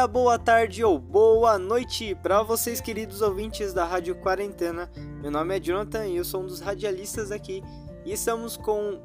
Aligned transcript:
Dia, 0.00 0.08
boa 0.08 0.38
tarde 0.38 0.82
ou 0.82 0.98
boa 0.98 1.58
noite 1.58 2.14
para 2.14 2.42
vocês, 2.42 2.80
queridos 2.80 3.20
ouvintes 3.20 3.74
da 3.74 3.84
Rádio 3.84 4.14
Quarentena. 4.14 4.90
Meu 5.20 5.30
nome 5.30 5.54
é 5.54 5.60
Jonathan 5.60 6.06
e 6.06 6.16
eu 6.16 6.24
sou 6.24 6.40
um 6.40 6.46
dos 6.46 6.58
radialistas 6.58 7.30
aqui 7.30 7.62
e 8.06 8.10
estamos 8.10 8.56
com 8.56 8.98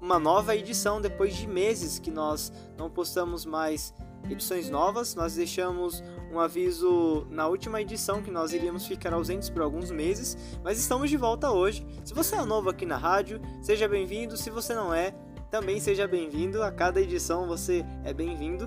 uma 0.00 0.18
nova 0.18 0.56
edição 0.56 1.02
depois 1.02 1.36
de 1.36 1.46
meses 1.46 1.98
que 1.98 2.10
nós 2.10 2.50
não 2.78 2.88
postamos 2.88 3.44
mais 3.44 3.92
edições 4.30 4.70
novas. 4.70 5.14
Nós 5.14 5.34
deixamos 5.34 6.02
um 6.32 6.40
aviso 6.40 7.26
na 7.28 7.46
última 7.46 7.82
edição 7.82 8.22
que 8.22 8.30
nós 8.30 8.54
iríamos 8.54 8.86
ficar 8.86 9.12
ausentes 9.12 9.50
por 9.50 9.60
alguns 9.60 9.90
meses, 9.90 10.38
mas 10.64 10.78
estamos 10.78 11.10
de 11.10 11.16
volta 11.18 11.50
hoje. 11.50 11.86
Se 12.02 12.14
você 12.14 12.36
é 12.36 12.42
novo 12.42 12.70
aqui 12.70 12.86
na 12.86 12.96
rádio, 12.96 13.38
seja 13.60 13.86
bem-vindo. 13.86 14.38
Se 14.38 14.48
você 14.48 14.74
não 14.74 14.94
é, 14.94 15.14
também 15.50 15.78
seja 15.78 16.08
bem-vindo. 16.08 16.62
A 16.62 16.72
cada 16.72 17.02
edição 17.02 17.46
você 17.46 17.84
é 18.02 18.14
bem-vindo. 18.14 18.66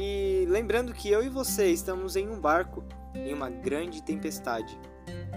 E 0.00 0.46
lembrando 0.48 0.94
que 0.94 1.10
eu 1.10 1.24
e 1.24 1.28
você 1.28 1.72
estamos 1.72 2.14
em 2.14 2.28
um 2.28 2.38
barco 2.38 2.84
em 3.16 3.34
uma 3.34 3.50
grande 3.50 4.00
tempestade. 4.00 4.78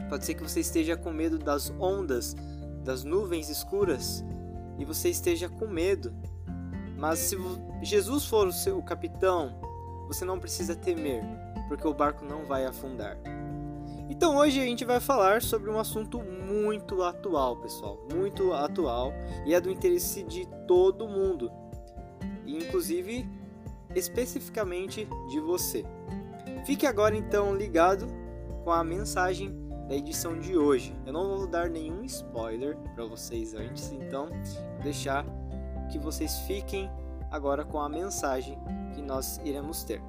Pode 0.07 0.23
ser 0.23 0.35
que 0.35 0.43
você 0.43 0.59
esteja 0.59 0.95
com 0.95 1.09
medo 1.09 1.39
das 1.39 1.73
ondas, 1.79 2.35
das 2.83 3.03
nuvens 3.03 3.49
escuras 3.49 4.23
e 4.77 4.85
você 4.85 5.09
esteja 5.09 5.49
com 5.49 5.65
medo. 5.65 6.13
Mas 6.95 7.17
se 7.17 7.35
Jesus 7.81 8.27
for 8.27 8.45
o 8.45 8.51
seu 8.51 8.79
capitão, 8.83 9.59
você 10.05 10.23
não 10.23 10.39
precisa 10.39 10.75
temer, 10.75 11.23
porque 11.67 11.87
o 11.87 11.93
barco 11.95 12.23
não 12.23 12.45
vai 12.45 12.63
afundar. 12.63 13.17
Então 14.11 14.37
hoje 14.37 14.59
a 14.59 14.63
gente 14.63 14.85
vai 14.85 14.99
falar 14.99 15.41
sobre 15.41 15.71
um 15.71 15.79
assunto 15.79 16.21
muito 16.21 17.01
atual, 17.01 17.57
pessoal, 17.57 17.97
muito 18.13 18.53
atual 18.53 19.11
e 19.43 19.55
é 19.55 19.59
do 19.59 19.71
interesse 19.71 20.21
de 20.21 20.45
todo 20.67 21.07
mundo, 21.07 21.51
inclusive 22.45 23.40
especificamente 23.95 25.07
de 25.29 25.39
você. 25.39 25.85
Fique 26.65 26.85
agora 26.85 27.15
então 27.15 27.55
ligado 27.55 28.07
com 28.63 28.71
a 28.71 28.83
mensagem 28.83 29.55
da 29.87 29.95
edição 29.95 30.39
de 30.39 30.57
hoje. 30.57 30.95
Eu 31.05 31.13
não 31.13 31.37
vou 31.37 31.47
dar 31.47 31.69
nenhum 31.69 32.03
spoiler 32.05 32.77
para 32.95 33.05
vocês 33.05 33.53
antes, 33.53 33.91
então 33.91 34.29
deixar 34.81 35.25
que 35.91 35.99
vocês 35.99 36.37
fiquem 36.47 36.89
agora 37.29 37.65
com 37.65 37.79
a 37.79 37.89
mensagem 37.89 38.57
que 38.93 39.01
nós 39.01 39.37
iremos 39.43 39.83
ter. 39.83 40.01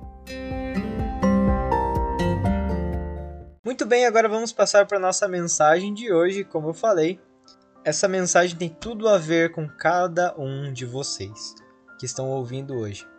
Muito 3.64 3.86
bem, 3.86 4.06
agora 4.06 4.28
vamos 4.28 4.52
passar 4.52 4.86
para 4.86 4.98
nossa 4.98 5.26
mensagem 5.26 5.94
de 5.94 6.12
hoje. 6.12 6.44
Como 6.44 6.68
eu 6.68 6.74
falei, 6.74 7.18
essa 7.84 8.06
mensagem 8.06 8.56
tem 8.56 8.68
tudo 8.68 9.08
a 9.08 9.18
ver 9.18 9.50
com 9.52 9.66
cada 9.66 10.38
um 10.38 10.72
de 10.72 10.84
vocês 10.84 11.54
que 11.98 12.06
estão 12.06 12.30
ouvindo 12.30 12.74
hoje 12.74 13.11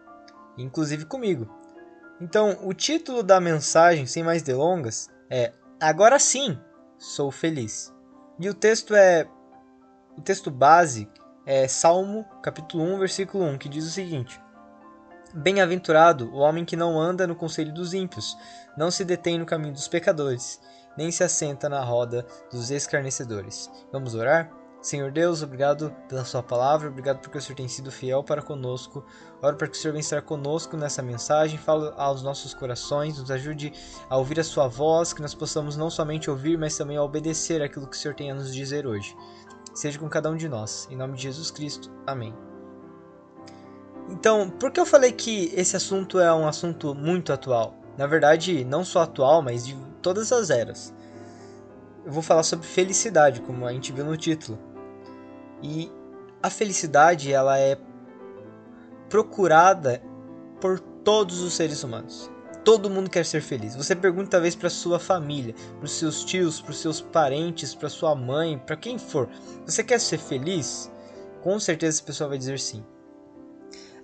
inclusive 0.58 1.06
comigo. 1.06 1.48
Então, 2.22 2.58
o 2.64 2.74
título 2.74 3.24
da 3.24 3.40
mensagem, 3.40 4.06
sem 4.06 4.24
mais 4.24 4.42
delongas, 4.42 5.10
é 5.30 5.54
Agora 5.80 6.18
sim, 6.20 6.58
sou 6.98 7.32
feliz. 7.32 7.94
E 8.40 8.50
o 8.50 8.54
texto 8.54 8.96
é 8.96 9.28
o 10.18 10.22
texto 10.22 10.50
base 10.52 11.10
é 11.46 11.68
Salmo, 11.68 12.26
capítulo 12.42 12.84
1, 12.84 13.00
versículo 13.00 13.44
1, 13.44 13.58
que 13.58 13.68
diz 13.68 13.86
o 13.86 13.92
seguinte: 13.92 14.40
Bem-aventurado 15.34 16.30
o 16.32 16.38
homem 16.38 16.64
que 16.64 16.76
não 16.76 17.00
anda 17.00 17.28
no 17.28 17.36
conselho 17.36 17.74
dos 17.74 17.94
ímpios, 17.94 18.38
não 18.78 18.90
se 18.90 19.04
detém 19.04 19.38
no 19.38 19.46
caminho 19.46 19.74
dos 19.74 19.88
pecadores, 19.88 20.62
nem 20.98 21.12
se 21.12 21.24
assenta 21.24 21.68
na 21.68 21.84
roda 21.84 22.26
dos 22.52 22.72
escarnecedores. 22.72 23.70
Vamos 23.92 24.16
orar? 24.16 24.50
Senhor 24.84 25.12
Deus, 25.12 25.42
obrigado 25.42 25.96
pela 26.10 26.26
sua 26.26 26.44
palavra, 26.44 26.90
obrigado 26.90 27.20
porque 27.20 27.38
o 27.38 27.42
Senhor 27.42 27.56
tem 27.56 27.70
sido 27.70 27.90
fiel 27.90 28.22
para 28.22 28.42
conosco. 28.42 29.02
Oro 29.42 29.56
para 29.56 29.70
que 29.70 29.78
o 29.78 29.80
Senhor 29.80 29.94
venha 29.94 30.02
estar 30.02 30.22
conosco 30.22 30.76
nessa 30.76 31.02
mensagem, 31.02 31.58
fale 31.58 31.94
aos 31.96 32.22
nossos 32.22 32.54
corações, 32.54 33.18
nos 33.18 33.32
ajude 33.32 33.72
a 34.10 34.18
ouvir 34.18 34.42
a 34.42 34.44
sua 34.44 34.68
voz, 34.68 35.14
que 35.14 35.22
nós 35.22 35.34
possamos 35.34 35.78
não 35.78 35.90
somente 35.90 36.30
ouvir, 36.30 36.58
mas 36.58 36.78
também 36.78 37.00
obedecer 37.00 37.62
aquilo 37.62 37.88
que 37.88 37.96
o 37.96 38.00
Senhor 38.00 38.14
tem 38.14 38.30
a 38.30 38.36
nos 38.36 38.54
dizer 38.54 38.86
hoje. 38.86 39.16
Seja 39.74 39.98
com 39.98 40.10
cada 40.10 40.30
um 40.30 40.36
de 40.36 40.50
nós. 40.50 40.86
Em 40.92 40.98
nome 40.98 41.16
de 41.16 41.24
Jesus 41.24 41.50
Cristo. 41.50 41.90
Amém. 42.06 42.36
Então, 44.10 44.50
por 44.50 44.70
que 44.70 44.82
eu 44.82 44.86
falei 44.86 45.14
que 45.14 45.50
esse 45.56 45.78
assunto 45.78 46.20
é 46.20 46.34
um 46.34 46.46
assunto 46.46 46.94
muito 46.94 47.32
atual? 47.32 47.74
Na 47.98 48.06
verdade, 48.06 48.66
não 48.66 48.84
só 48.84 49.04
atual, 49.04 49.42
mas 49.42 49.66
de 49.66 49.78
todas 50.02 50.34
as 50.34 50.50
eras. 50.50 50.94
Eu 52.06 52.12
vou 52.12 52.22
falar 52.22 52.44
sobre 52.44 52.68
felicidade, 52.68 53.40
como 53.40 53.66
a 53.66 53.72
gente 53.72 53.94
viu 53.94 54.04
no 54.04 54.18
título. 54.18 54.73
E 55.64 55.90
a 56.42 56.50
felicidade 56.50 57.32
ela 57.32 57.58
é 57.58 57.78
procurada 59.10 60.04
por 60.60 60.80
todos 60.80 61.42
os 61.42 61.54
seres 61.54 61.84
humanos. 61.84 62.30
Todo 62.64 62.90
mundo 62.90 63.10
quer 63.10 63.26
ser 63.26 63.42
feliz. 63.42 63.76
Você 63.76 63.96
pergunta 63.96 64.32
talvez 64.32 64.56
para 64.56 64.70
sua 64.70 65.00
família, 65.00 65.56
para 65.78 65.86
os 65.86 65.94
seus 65.94 66.24
tios, 66.24 66.62
para 66.62 66.72
os 66.72 66.80
seus 66.80 67.02
parentes, 67.02 67.74
para 67.74 67.90
sua 67.90 68.14
mãe, 68.16 68.58
para 68.58 68.76
quem 68.76 68.98
for. 68.98 69.30
Você 69.66 69.84
quer 69.84 70.00
ser 70.00 70.18
feliz? 70.18 70.92
Com 71.42 71.60
certeza 71.60 71.98
essa 71.98 72.06
pessoa 72.06 72.30
vai 72.30 72.38
dizer 72.38 72.60
sim. 72.60 72.84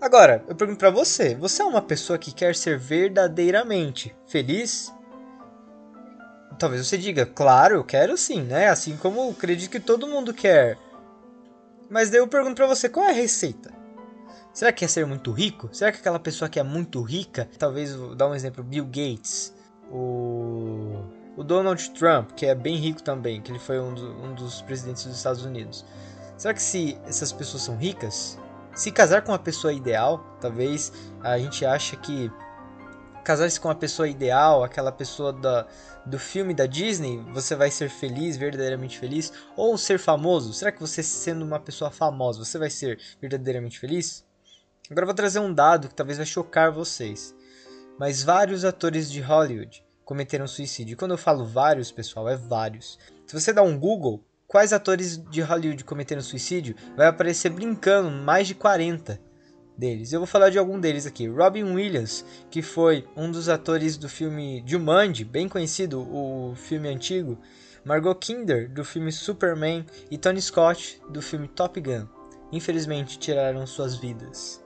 Agora, 0.02 0.44
eu 0.48 0.56
pergunto 0.56 0.80
para 0.80 0.90
você: 0.90 1.36
você 1.36 1.62
é 1.62 1.66
uma 1.66 1.82
pessoa 1.82 2.18
que 2.18 2.34
quer 2.34 2.56
ser 2.56 2.78
verdadeiramente 2.78 4.16
feliz? 4.28 4.94
Talvez 6.58 6.86
você 6.86 6.98
diga, 6.98 7.26
claro, 7.26 7.76
eu 7.76 7.84
quero 7.84 8.18
sim, 8.18 8.42
né? 8.42 8.68
Assim 8.68 8.98
como 8.98 9.22
eu 9.22 9.30
acredito 9.32 9.72
que 9.72 9.80
todo 9.80 10.08
mundo 10.08 10.34
quer. 10.34 10.78
Mas 11.90 12.10
daí 12.10 12.20
eu 12.20 12.28
pergunto 12.28 12.56
pra 12.56 12.68
você, 12.68 12.88
qual 12.88 13.06
é 13.06 13.10
a 13.10 13.14
receita? 13.14 13.74
Será 14.54 14.72
que 14.72 14.84
é 14.84 14.88
ser 14.88 15.06
muito 15.06 15.32
rico? 15.32 15.70
Será 15.72 15.92
que 15.92 16.00
aquela 16.00 16.20
pessoa 16.20 16.50
que 16.50 16.60
é 16.60 16.64
muito 16.64 17.02
rica, 17.02 17.50
talvez 17.58 17.96
vou 17.96 18.16
dar 18.16 18.28
um 18.28 18.36
exemplo, 18.36 18.64
Bill 18.64 18.86
Gates, 18.86 19.54
o, 19.92 21.04
o 21.38 21.44
Donald 21.44 21.90
Trump, 21.92 22.32
que 22.32 22.46
é 22.46 22.54
bem 22.54 22.76
rico 22.76 23.02
também, 23.02 23.42
que 23.42 23.52
ele 23.52 23.60
foi 23.60 23.80
um, 23.80 23.94
do, 23.94 24.24
um 24.24 24.34
dos 24.34 24.62
presidentes 24.62 25.06
dos 25.06 25.18
Estados 25.18 25.46
Unidos. 25.46 25.86
Será 26.38 26.54
que 26.54 26.62
se 26.62 26.98
essas 27.06 27.32
pessoas 27.32 27.64
são 27.64 27.76
ricas, 27.78 28.38
se 28.74 28.92
casar 28.92 29.24
com 29.24 29.32
uma 29.32 29.40
pessoa 29.40 29.74
ideal, 29.74 30.38
talvez 30.40 30.92
a 31.22 31.38
gente 31.38 31.66
acha 31.66 31.96
que 31.96 32.32
casar-se 33.30 33.60
com 33.60 33.68
uma 33.68 33.76
pessoa 33.76 34.08
ideal, 34.08 34.64
aquela 34.64 34.92
pessoa 34.92 35.32
da, 35.32 35.68
do 36.04 36.18
filme 36.18 36.52
da 36.52 36.66
Disney, 36.66 37.24
você 37.32 37.56
vai 37.56 37.70
ser 37.70 37.88
feliz, 37.88 38.36
verdadeiramente 38.36 38.98
feliz? 38.98 39.32
Ou 39.56 39.78
ser 39.78 40.00
famoso? 40.00 40.52
Será 40.52 40.72
que 40.72 40.80
você 40.80 41.04
sendo 41.04 41.46
uma 41.46 41.60
pessoa 41.60 41.92
famosa, 41.92 42.44
você 42.44 42.58
vai 42.58 42.72
ser 42.72 43.00
verdadeiramente 43.22 43.78
feliz? 43.78 44.26
Agora 44.90 45.06
vou 45.06 45.14
trazer 45.14 45.38
um 45.38 45.54
dado 45.54 45.90
que 45.90 45.94
talvez 45.94 46.18
vai 46.18 46.26
chocar 46.26 46.72
vocês. 46.72 47.36
Mas 48.00 48.24
vários 48.24 48.66
atores 48.66 49.12
de 49.12 49.22
Hollywood 49.22 49.86
cometeram 50.04 50.48
suicídio. 50.48 50.94
E 50.94 50.96
quando 50.96 51.12
eu 51.12 51.18
falo 51.18 51.46
vários, 51.46 51.92
pessoal, 51.92 52.28
é 52.28 52.36
vários. 52.36 52.98
Se 53.28 53.40
você 53.40 53.54
dá 53.54 53.62
um 53.62 53.78
Google, 53.78 54.26
quais 54.48 54.74
atores 54.74 55.24
de 55.30 55.42
Hollywood 55.42 55.84
cometeram 55.84 56.24
suicídio, 56.24 56.76
vai 56.98 57.06
aparecer 57.06 57.52
brincando 57.52 58.10
mais 58.10 58.48
de 58.48 58.56
40 58.56 59.29
deles. 59.80 60.12
Eu 60.12 60.20
vou 60.20 60.28
falar 60.28 60.50
de 60.50 60.60
algum 60.60 60.80
deles 60.80 61.06
aqui. 61.08 61.28
Robin 61.28 61.64
Williams, 61.64 62.26
que 62.52 62.62
foi 62.62 63.08
um 63.16 63.32
dos 63.32 63.48
atores 63.48 63.98
do 63.98 64.10
filme 64.10 64.62
Jumanji, 64.68 65.24
bem 65.24 65.48
conhecido, 65.48 66.02
o 66.02 66.54
filme 66.56 66.90
antigo. 66.90 67.38
Margot 67.84 68.14
Kinder, 68.16 68.70
do 68.70 68.84
filme 68.84 69.12
Superman. 69.12 69.86
E 70.12 70.18
Tony 70.18 70.42
Scott, 70.42 71.02
do 71.10 71.22
filme 71.22 71.48
Top 71.48 71.80
Gun. 71.80 72.06
Infelizmente, 72.52 73.18
tiraram 73.18 73.66
suas 73.66 73.96
vidas. 73.96 74.62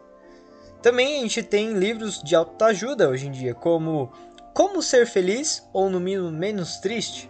Também 0.81 1.19
a 1.19 1.21
gente 1.21 1.43
tem 1.43 1.73
livros 1.73 2.21
de 2.23 2.35
autoajuda 2.35 3.09
hoje 3.09 3.27
em 3.27 3.31
dia, 3.31 3.53
como 3.53 4.11
Como 4.53 4.81
Ser 4.81 5.05
Feliz 5.05 5.63
ou 5.71 5.89
no 5.89 5.99
mínimo 5.99 6.31
Menos 6.31 6.77
Triste. 6.77 7.29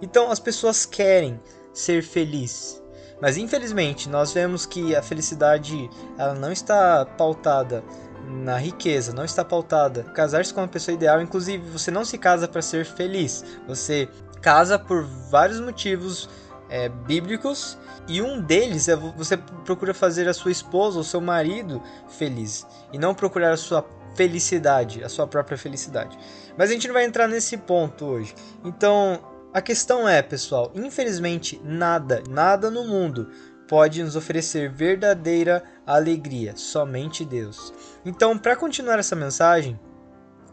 Então 0.00 0.30
as 0.30 0.40
pessoas 0.40 0.86
querem 0.86 1.38
ser 1.74 2.02
felizes 2.02 2.81
mas 3.22 3.36
infelizmente 3.36 4.08
nós 4.08 4.32
vemos 4.32 4.66
que 4.66 4.96
a 4.96 5.02
felicidade 5.02 5.88
ela 6.18 6.34
não 6.34 6.50
está 6.50 7.06
pautada 7.06 7.84
na 8.26 8.58
riqueza, 8.58 9.12
não 9.12 9.24
está 9.24 9.44
pautada. 9.44 10.02
Casar-se 10.12 10.52
com 10.52 10.60
uma 10.60 10.66
pessoa 10.66 10.92
ideal, 10.92 11.22
inclusive, 11.22 11.70
você 11.70 11.90
não 11.90 12.04
se 12.04 12.18
casa 12.18 12.48
para 12.48 12.60
ser 12.60 12.84
feliz. 12.84 13.44
Você 13.68 14.08
casa 14.40 14.76
por 14.76 15.04
vários 15.30 15.60
motivos 15.60 16.28
é, 16.68 16.88
bíblicos 16.88 17.78
e 18.08 18.20
um 18.20 18.40
deles 18.40 18.88
é 18.88 18.96
você 18.96 19.36
procura 19.36 19.94
fazer 19.94 20.28
a 20.28 20.34
sua 20.34 20.50
esposa 20.50 20.98
ou 20.98 21.04
seu 21.04 21.20
marido 21.20 21.80
feliz 22.08 22.66
e 22.92 22.98
não 22.98 23.14
procurar 23.14 23.52
a 23.52 23.56
sua 23.56 23.86
felicidade, 24.16 25.04
a 25.04 25.08
sua 25.08 25.28
própria 25.28 25.56
felicidade. 25.56 26.18
Mas 26.58 26.70
a 26.70 26.72
gente 26.72 26.88
não 26.88 26.94
vai 26.94 27.04
entrar 27.04 27.28
nesse 27.28 27.56
ponto 27.56 28.04
hoje. 28.04 28.34
Então, 28.64 29.31
a 29.52 29.60
questão 29.60 30.08
é, 30.08 30.22
pessoal, 30.22 30.72
infelizmente 30.74 31.60
nada, 31.62 32.22
nada 32.28 32.70
no 32.70 32.84
mundo 32.84 33.28
pode 33.68 34.02
nos 34.02 34.16
oferecer 34.16 34.70
verdadeira 34.70 35.62
alegria, 35.86 36.56
somente 36.56 37.24
Deus. 37.24 37.72
Então, 38.04 38.38
para 38.38 38.56
continuar 38.56 38.98
essa 38.98 39.16
mensagem, 39.16 39.78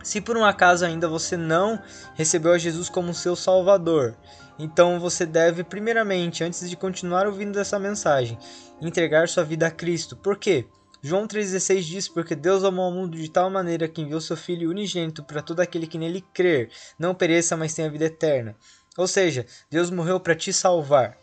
se 0.03 0.21
por 0.21 0.37
um 0.37 0.45
acaso 0.45 0.85
ainda 0.85 1.07
você 1.07 1.35
não 1.35 1.81
recebeu 2.13 2.51
a 2.51 2.57
Jesus 2.57 2.89
como 2.89 3.13
seu 3.13 3.35
Salvador, 3.35 4.17
então 4.57 4.99
você 4.99 5.25
deve, 5.25 5.63
primeiramente, 5.63 6.43
antes 6.43 6.69
de 6.69 6.75
continuar 6.75 7.25
ouvindo 7.25 7.59
essa 7.59 7.79
mensagem, 7.79 8.37
entregar 8.81 9.29
sua 9.29 9.43
vida 9.43 9.67
a 9.67 9.71
Cristo. 9.71 10.17
Por 10.17 10.37
quê? 10.37 10.67
João 11.01 11.25
3,16 11.25 11.79
diz: 11.81 12.09
Porque 12.09 12.35
Deus 12.35 12.63
amou 12.65 12.89
o 12.89 12.93
mundo 12.93 13.17
de 13.17 13.31
tal 13.31 13.49
maneira 13.49 13.87
que 13.87 14.01
enviou 14.01 14.19
seu 14.19 14.35
Filho 14.35 14.69
unigênito 14.69 15.23
para 15.23 15.41
todo 15.41 15.61
aquele 15.61 15.87
que 15.87 15.97
nele 15.97 16.21
crer, 16.33 16.69
não 16.97 17.15
pereça, 17.15 17.55
mas 17.55 17.73
tenha 17.73 17.89
vida 17.89 18.05
eterna. 18.05 18.55
Ou 18.99 19.07
seja, 19.07 19.45
Deus 19.71 19.89
morreu 19.89 20.19
para 20.19 20.35
te 20.35 20.51
salvar. 20.51 21.17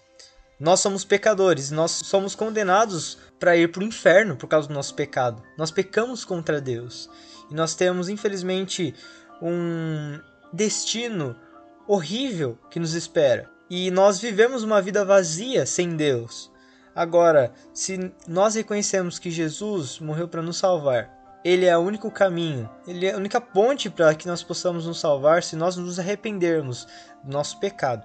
Nós 0.59 0.81
somos 0.81 1.05
pecadores, 1.05 1.71
nós 1.71 1.91
somos 1.91 2.35
condenados 2.35 3.19
para 3.39 3.55
ir 3.55 3.71
para 3.71 3.83
o 3.83 3.85
inferno 3.85 4.35
por 4.35 4.49
causa 4.49 4.67
do 4.67 4.73
nosso 4.73 4.95
pecado. 4.95 5.43
Nós 5.59 5.71
pecamos 5.71 6.25
contra 6.25 6.59
Deus. 6.59 7.11
E 7.51 7.55
nós 7.55 7.75
temos, 7.75 8.09
infelizmente, 8.09 8.95
um 9.43 10.19
destino 10.51 11.37
horrível 11.87 12.59
que 12.71 12.81
nos 12.81 12.95
espera. 12.95 13.51
E 13.69 13.91
nós 13.91 14.19
vivemos 14.19 14.63
uma 14.63 14.81
vida 14.81 15.05
vazia 15.05 15.67
sem 15.67 15.97
Deus. 15.97 16.51
Agora, 16.95 17.53
se 17.75 18.11
nós 18.27 18.55
reconhecemos 18.55 19.19
que 19.19 19.31
Jesus 19.31 20.01
morreu 20.01 20.29
para 20.29 20.41
nos 20.41 20.57
salvar, 20.57 21.15
ele 21.47 21.65
é 21.65 21.79
o 21.79 21.81
único 21.81 22.11
caminho, 22.11 22.69
ele 22.89 23.07
é 23.07 23.13
a 23.13 23.17
única 23.17 23.41
ponte 23.41 23.89
para 23.89 24.13
que 24.17 24.27
nós 24.27 24.43
possamos 24.43 24.85
nos 24.85 24.99
salvar 24.99 25.45
se 25.45 25.55
nós 25.55 25.77
nos 25.77 25.97
arrependermos 25.97 26.89
do 27.23 27.31
nosso 27.31 27.61
pecado 27.61 28.05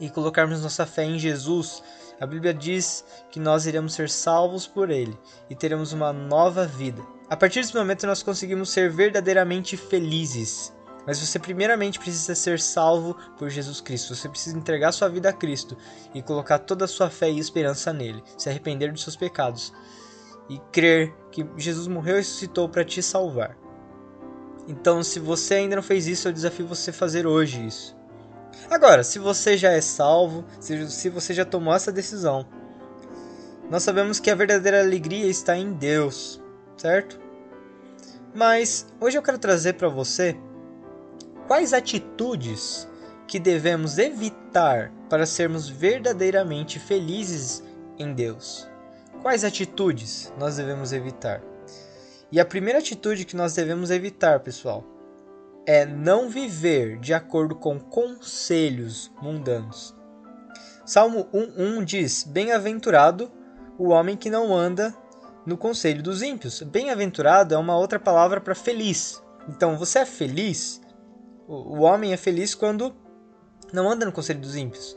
e 0.00 0.10
colocarmos 0.10 0.60
nossa 0.60 0.84
fé 0.84 1.04
em 1.04 1.16
Jesus, 1.16 1.80
a 2.20 2.26
Bíblia 2.26 2.52
diz 2.52 3.04
que 3.30 3.38
nós 3.38 3.66
iremos 3.66 3.94
ser 3.94 4.10
salvos 4.10 4.66
por 4.66 4.90
Ele 4.90 5.16
e 5.48 5.54
teremos 5.54 5.92
uma 5.92 6.12
nova 6.12 6.66
vida. 6.66 7.00
A 7.28 7.36
partir 7.36 7.60
desse 7.60 7.76
momento, 7.76 8.04
nós 8.04 8.20
conseguimos 8.20 8.70
ser 8.70 8.90
verdadeiramente 8.90 9.76
felizes. 9.76 10.72
Mas 11.06 11.20
você, 11.20 11.38
primeiramente, 11.38 12.00
precisa 12.00 12.34
ser 12.34 12.58
salvo 12.58 13.16
por 13.38 13.48
Jesus 13.48 13.80
Cristo. 13.80 14.16
Você 14.16 14.28
precisa 14.28 14.58
entregar 14.58 14.90
sua 14.90 15.08
vida 15.08 15.28
a 15.28 15.32
Cristo 15.32 15.76
e 16.12 16.20
colocar 16.20 16.58
toda 16.58 16.84
a 16.84 16.88
sua 16.88 17.08
fé 17.10 17.30
e 17.30 17.38
esperança 17.38 17.92
nele, 17.92 18.24
se 18.36 18.48
arrepender 18.48 18.90
dos 18.90 19.04
seus 19.04 19.14
pecados 19.14 19.72
e 20.50 20.58
crer 20.72 21.14
que 21.30 21.46
Jesus 21.56 21.86
morreu 21.86 22.16
e 22.16 22.18
ressuscitou 22.18 22.68
para 22.68 22.84
te 22.84 23.00
salvar. 23.02 23.56
Então, 24.66 25.02
se 25.02 25.18
você 25.18 25.54
ainda 25.54 25.76
não 25.76 25.82
fez 25.82 26.06
isso, 26.06 26.28
eu 26.28 26.32
desafio 26.32 26.66
você 26.66 26.90
a 26.90 26.92
fazer 26.92 27.26
hoje 27.26 27.64
isso. 27.64 27.96
Agora, 28.68 29.02
se 29.04 29.18
você 29.18 29.56
já 29.56 29.70
é 29.70 29.80
salvo, 29.80 30.44
se 30.58 31.08
você 31.08 31.32
já 31.32 31.44
tomou 31.44 31.72
essa 31.72 31.92
decisão, 31.92 32.46
nós 33.70 33.84
sabemos 33.84 34.18
que 34.18 34.30
a 34.30 34.34
verdadeira 34.34 34.80
alegria 34.80 35.26
está 35.26 35.56
em 35.56 35.72
Deus, 35.72 36.42
certo? 36.76 37.20
Mas 38.34 38.86
hoje 39.00 39.16
eu 39.16 39.22
quero 39.22 39.38
trazer 39.38 39.74
para 39.74 39.88
você 39.88 40.36
quais 41.46 41.72
atitudes 41.72 42.88
que 43.26 43.38
devemos 43.38 43.98
evitar 43.98 44.92
para 45.08 45.26
sermos 45.26 45.68
verdadeiramente 45.68 46.78
felizes 46.78 47.62
em 47.98 48.12
Deus. 48.12 48.69
Quais 49.22 49.44
atitudes 49.44 50.32
nós 50.38 50.56
devemos 50.56 50.94
evitar? 50.94 51.42
E 52.32 52.40
a 52.40 52.44
primeira 52.44 52.78
atitude 52.78 53.26
que 53.26 53.36
nós 53.36 53.54
devemos 53.54 53.90
evitar, 53.90 54.40
pessoal, 54.40 54.82
é 55.66 55.84
não 55.84 56.30
viver 56.30 56.98
de 56.98 57.12
acordo 57.12 57.54
com 57.54 57.78
conselhos 57.78 59.12
mundanos. 59.20 59.94
Salmo 60.86 61.28
1:1 61.34 61.84
diz: 61.84 62.24
Bem-aventurado 62.24 63.30
o 63.78 63.90
homem 63.90 64.16
que 64.16 64.30
não 64.30 64.56
anda 64.56 64.94
no 65.44 65.58
conselho 65.58 66.02
dos 66.02 66.22
ímpios. 66.22 66.62
Bem-aventurado 66.62 67.54
é 67.54 67.58
uma 67.58 67.76
outra 67.76 68.00
palavra 68.00 68.40
para 68.40 68.54
feliz. 68.54 69.22
Então, 69.48 69.76
você 69.76 69.98
é 69.98 70.06
feliz? 70.06 70.80
O 71.46 71.80
homem 71.80 72.14
é 72.14 72.16
feliz 72.16 72.54
quando 72.54 72.94
não 73.70 73.90
anda 73.90 74.06
no 74.06 74.12
conselho 74.12 74.40
dos 74.40 74.56
ímpios. 74.56 74.96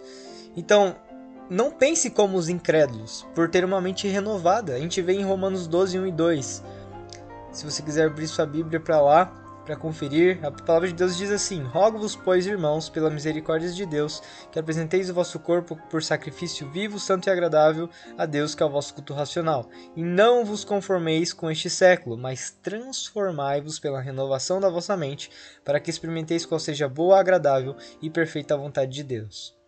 Então, 0.55 0.95
não 1.49 1.71
pense 1.71 2.09
como 2.09 2.37
os 2.37 2.49
incrédulos, 2.49 3.25
por 3.35 3.49
ter 3.49 3.65
uma 3.65 3.81
mente 3.81 4.07
renovada. 4.07 4.75
A 4.75 4.79
gente 4.79 5.01
vê 5.01 5.13
em 5.13 5.23
Romanos 5.23 5.67
12, 5.67 5.99
1 5.99 6.07
e 6.07 6.11
2. 6.11 6.63
Se 7.51 7.65
você 7.65 7.83
quiser 7.83 8.07
abrir 8.07 8.27
sua 8.27 8.45
Bíblia 8.45 8.79
para 8.79 9.01
lá, 9.01 9.43
para 9.63 9.75
conferir, 9.75 10.39
a 10.43 10.51
palavra 10.51 10.87
de 10.87 10.93
Deus 10.93 11.15
diz 11.17 11.31
assim: 11.31 11.63
Rogo-vos, 11.63 12.15
pois, 12.15 12.45
irmãos, 12.45 12.89
pela 12.89 13.09
misericórdia 13.09 13.71
de 13.71 13.85
Deus, 13.85 14.21
que 14.51 14.59
apresenteis 14.59 15.09
o 15.09 15.13
vosso 15.13 15.39
corpo 15.39 15.77
por 15.89 16.03
sacrifício 16.03 16.69
vivo, 16.69 16.99
santo 16.99 17.27
e 17.27 17.31
agradável 17.31 17.89
a 18.17 18.25
Deus, 18.25 18.53
que 18.53 18.61
é 18.61 18.65
o 18.65 18.69
vosso 18.69 18.93
culto 18.93 19.13
racional. 19.13 19.69
E 19.95 20.03
não 20.03 20.43
vos 20.43 20.65
conformeis 20.65 21.31
com 21.31 21.49
este 21.49 21.69
século, 21.69 22.17
mas 22.17 22.51
transformai-vos 22.61 23.79
pela 23.79 24.01
renovação 24.01 24.59
da 24.59 24.69
vossa 24.69 24.97
mente, 24.97 25.29
para 25.63 25.79
que 25.79 25.89
experimenteis 25.89 26.45
qual 26.45 26.59
seja 26.59 26.89
boa, 26.89 27.19
agradável 27.19 27.75
e 28.01 28.09
perfeita 28.09 28.53
a 28.53 28.57
vontade 28.57 28.91
de 28.91 29.03
Deus. 29.03 29.62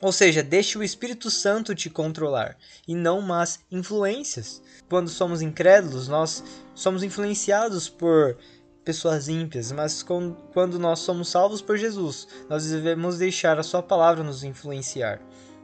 Ou 0.00 0.12
seja, 0.12 0.42
deixe 0.42 0.78
o 0.78 0.82
Espírito 0.82 1.30
Santo 1.30 1.74
te 1.74 1.90
controlar 1.90 2.56
e 2.88 2.94
não 2.94 3.20
más 3.20 3.60
influências. 3.70 4.62
Quando 4.88 5.10
somos 5.10 5.42
incrédulos, 5.42 6.08
nós 6.08 6.42
somos 6.74 7.02
influenciados 7.02 7.88
por 7.88 8.38
pessoas 8.82 9.28
ímpias, 9.28 9.70
mas 9.70 10.02
quando 10.02 10.78
nós 10.78 11.00
somos 11.00 11.28
salvos 11.28 11.60
por 11.60 11.76
Jesus, 11.76 12.26
nós 12.48 12.64
devemos 12.64 13.18
deixar 13.18 13.58
a 13.58 13.62
Sua 13.62 13.82
palavra 13.82 14.24
nos 14.24 14.42
influenciar. 14.42 15.20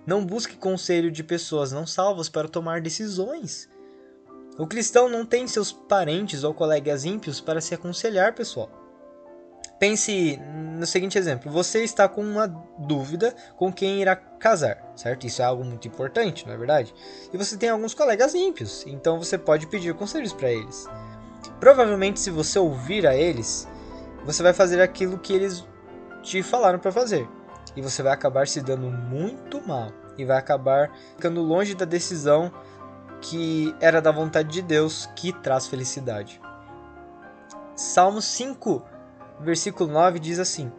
Não 0.07 0.25
busque 0.25 0.57
conselho 0.57 1.11
de 1.11 1.25
pessoas 1.25 1.73
não 1.73 1.87
salvas 1.87 2.29
para 2.29 2.47
tomar 2.47 2.83
decisões. 2.83 3.69
O 4.59 4.67
cristão 4.67 5.09
não 5.09 5.25
tem 5.25 5.49
seus 5.49 5.73
parentes 5.73 6.45
ou 6.45 6.55
colegas 6.55 7.05
ímpios 7.05 7.41
para 7.41 7.61
se 7.61 7.75
aconselhar, 7.75 8.35
pessoal. 8.35 8.86
Pense 9.79 10.39
no 10.77 10.87
seguinte 10.87 11.19
exemplo: 11.19 11.51
você 11.51 11.85
está 11.85 12.09
com 12.09 12.23
uma 12.23 12.47
dúvida 12.79 13.35
com 13.57 13.73
quem 13.73 14.01
irá 14.01 14.17
casar, 14.17 14.83
certo? 14.95 15.27
Isso 15.27 15.43
é 15.43 15.45
algo 15.45 15.65
muito 15.65 15.87
importante, 15.87 16.47
não 16.47 16.55
é 16.55 16.57
verdade? 16.57 16.95
E 17.33 17.37
você 17.37 17.57
tem 17.57 17.69
alguns 17.69 17.95
colegas 17.95 18.35
ímpios, 18.35 18.85
então 18.87 19.19
você 19.19 19.37
pode 19.37 19.67
pedir 19.67 19.95
conselhos 19.95 20.33
para 20.33 20.51
eles. 20.51 20.87
Provavelmente, 21.61 22.21
se 22.21 22.31
você 22.31 22.59
ouvir 22.59 23.07
a 23.07 23.15
eles, 23.15 23.69
você 24.25 24.43
vai 24.43 24.53
fazer 24.53 24.81
aquilo 24.81 25.19
que 25.19 25.33
eles 25.33 25.65
te 26.23 26.43
falaram 26.43 26.79
para 26.79 26.93
fazer. 26.93 27.29
E 27.75 27.83
você 27.83 28.03
vai 28.03 28.13
acabar 28.13 28.49
se 28.49 28.61
dando 28.61 28.91
muito 28.91 29.67
mal. 29.67 29.93
E 30.17 30.25
vai 30.25 30.39
acabar 30.39 30.91
ficando 31.15 31.43
longe 31.43 31.75
da 31.75 31.85
decisão 31.85 32.51
que 33.21 33.75
era 33.81 34.01
da 34.01 34.11
vontade 34.11 34.49
de 34.49 34.63
Deus 34.63 35.09
que 35.15 35.33
traz 35.33 35.67
felicidade. 35.67 36.41
Salmo 37.75 38.23
5, 38.23 38.83
versículo 39.41 39.93
9 39.93 40.19
diz 40.19 40.39
assim: 40.39 40.71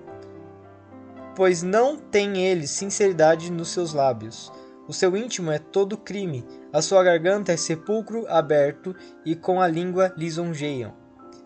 Pois 1.35 1.63
não 1.63 1.97
tem 1.97 2.45
ele 2.45 2.67
sinceridade 2.67 3.51
nos 3.51 3.69
seus 3.69 3.93
lábios, 3.93 4.51
o 4.87 4.93
seu 4.93 5.15
íntimo 5.17 5.51
é 5.51 5.59
todo 5.59 5.97
crime, 5.97 6.45
a 6.71 6.81
sua 6.81 7.03
garganta 7.03 7.51
é 7.51 7.57
sepulcro 7.57 8.25
aberto 8.27 8.95
e 9.25 9.35
com 9.35 9.61
a 9.61 9.67
língua 9.67 10.13
lisonjeiam. 10.15 10.93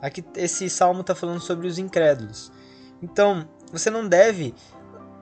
Aqui 0.01 0.23
esse 0.35 0.69
salmo 0.69 1.01
está 1.01 1.15
falando 1.15 1.41
sobre 1.41 1.67
os 1.67 1.77
incrédulos. 1.77 2.51
Então, 3.01 3.47
você 3.71 3.89
não 3.89 4.07
deve 4.07 4.53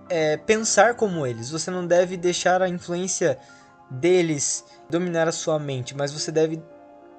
é, 0.09 0.37
pensar 0.37 0.95
como 0.95 1.25
eles, 1.25 1.49
você 1.49 1.71
não 1.71 1.85
deve 1.87 2.17
deixar 2.17 2.61
a 2.61 2.67
influência 2.67 3.39
deles 3.89 4.65
dominar 4.89 5.27
a 5.27 5.31
sua 5.31 5.57
mente, 5.57 5.95
mas 5.95 6.11
você 6.11 6.31
deve 6.31 6.61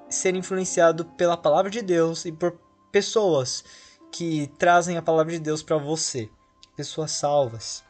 ser 0.09 0.35
influenciado 0.35 1.05
pela 1.05 1.37
palavra 1.37 1.71
de 1.71 1.81
Deus 1.81 2.25
e 2.25 2.31
por 2.31 2.59
pessoas 2.91 3.63
que 4.11 4.51
trazem 4.57 4.97
a 4.97 5.01
palavra 5.01 5.31
de 5.31 5.39
Deus 5.39 5.63
para 5.63 5.77
você, 5.77 6.29
pessoas 6.75 7.11
salvas. 7.11 7.83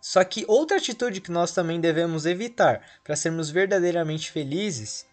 Só 0.00 0.22
que 0.24 0.44
outra 0.48 0.76
atitude 0.76 1.20
que 1.20 1.30
nós 1.30 1.52
também 1.52 1.80
devemos 1.80 2.26
evitar 2.26 2.82
para 3.04 3.16
sermos 3.16 3.50
verdadeiramente 3.50 4.30
felizes, 4.30 5.06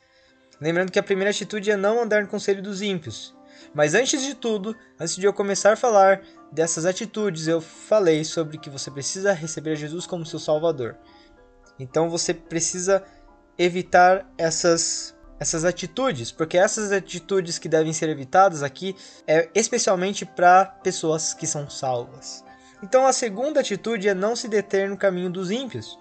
lembrando 0.60 0.91
que 0.91 1.00
a 1.00 1.03
primeira 1.03 1.32
atitude 1.32 1.72
é 1.72 1.77
não 1.77 2.01
andar 2.01 2.22
no 2.22 2.27
conselho 2.27 2.62
dos 2.62 2.82
ímpios. 2.82 3.36
Mas 3.74 3.96
antes 3.96 4.22
de 4.22 4.36
tudo, 4.36 4.75
antes 5.00 5.15
de 5.15 5.25
eu 5.25 5.34
começar 5.34 5.74
a 5.74 5.77
falar 5.77 6.22
dessas 6.51 6.86
atitudes, 6.86 7.48
eu 7.48 7.60
falei 7.60 8.24
sobre 8.24 8.58
que 8.58 8.70
você 8.70 8.91
precisa 8.91 9.34
receber 9.34 9.75
Jesus 9.75 10.05
como 10.05 10.25
seu 10.25 10.39
Salvador. 10.39 10.98
Então 11.79 12.10
você 12.10 12.34
precisa 12.34 13.03
evitar 13.58 14.29
essas 14.38 15.15
essas 15.39 15.65
atitudes, 15.65 16.32
porque 16.32 16.58
essas 16.58 16.92
atitudes 16.92 17.60
que 17.60 17.68
devem 17.68 17.94
ser 17.94 18.10
evitadas 18.10 18.63
aqui 18.63 18.96
é 19.27 19.50
especialmente 19.54 20.25
para 20.25 20.65
pessoas 20.65 21.34
que 21.34 21.46
são 21.46 21.70
salvas. 21.70 22.44
Então 22.82 23.06
a 23.06 23.13
segunda 23.13 23.60
atitude 23.60 24.08
é 24.08 24.13
não 24.13 24.36
se 24.36 24.48
deter 24.48 24.89
no 24.89 24.98
caminho 24.98 25.30
dos 25.30 25.51
ímpios. 25.51 25.98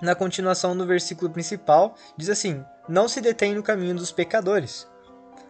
Na 0.00 0.14
continuação 0.14 0.76
do 0.76 0.86
versículo 0.86 1.30
principal, 1.30 1.94
diz 2.16 2.30
assim: 2.30 2.64
Não 2.88 3.06
se 3.06 3.20
detém 3.20 3.54
no 3.54 3.62
caminho 3.62 3.94
dos 3.94 4.10
pecadores. 4.10 4.88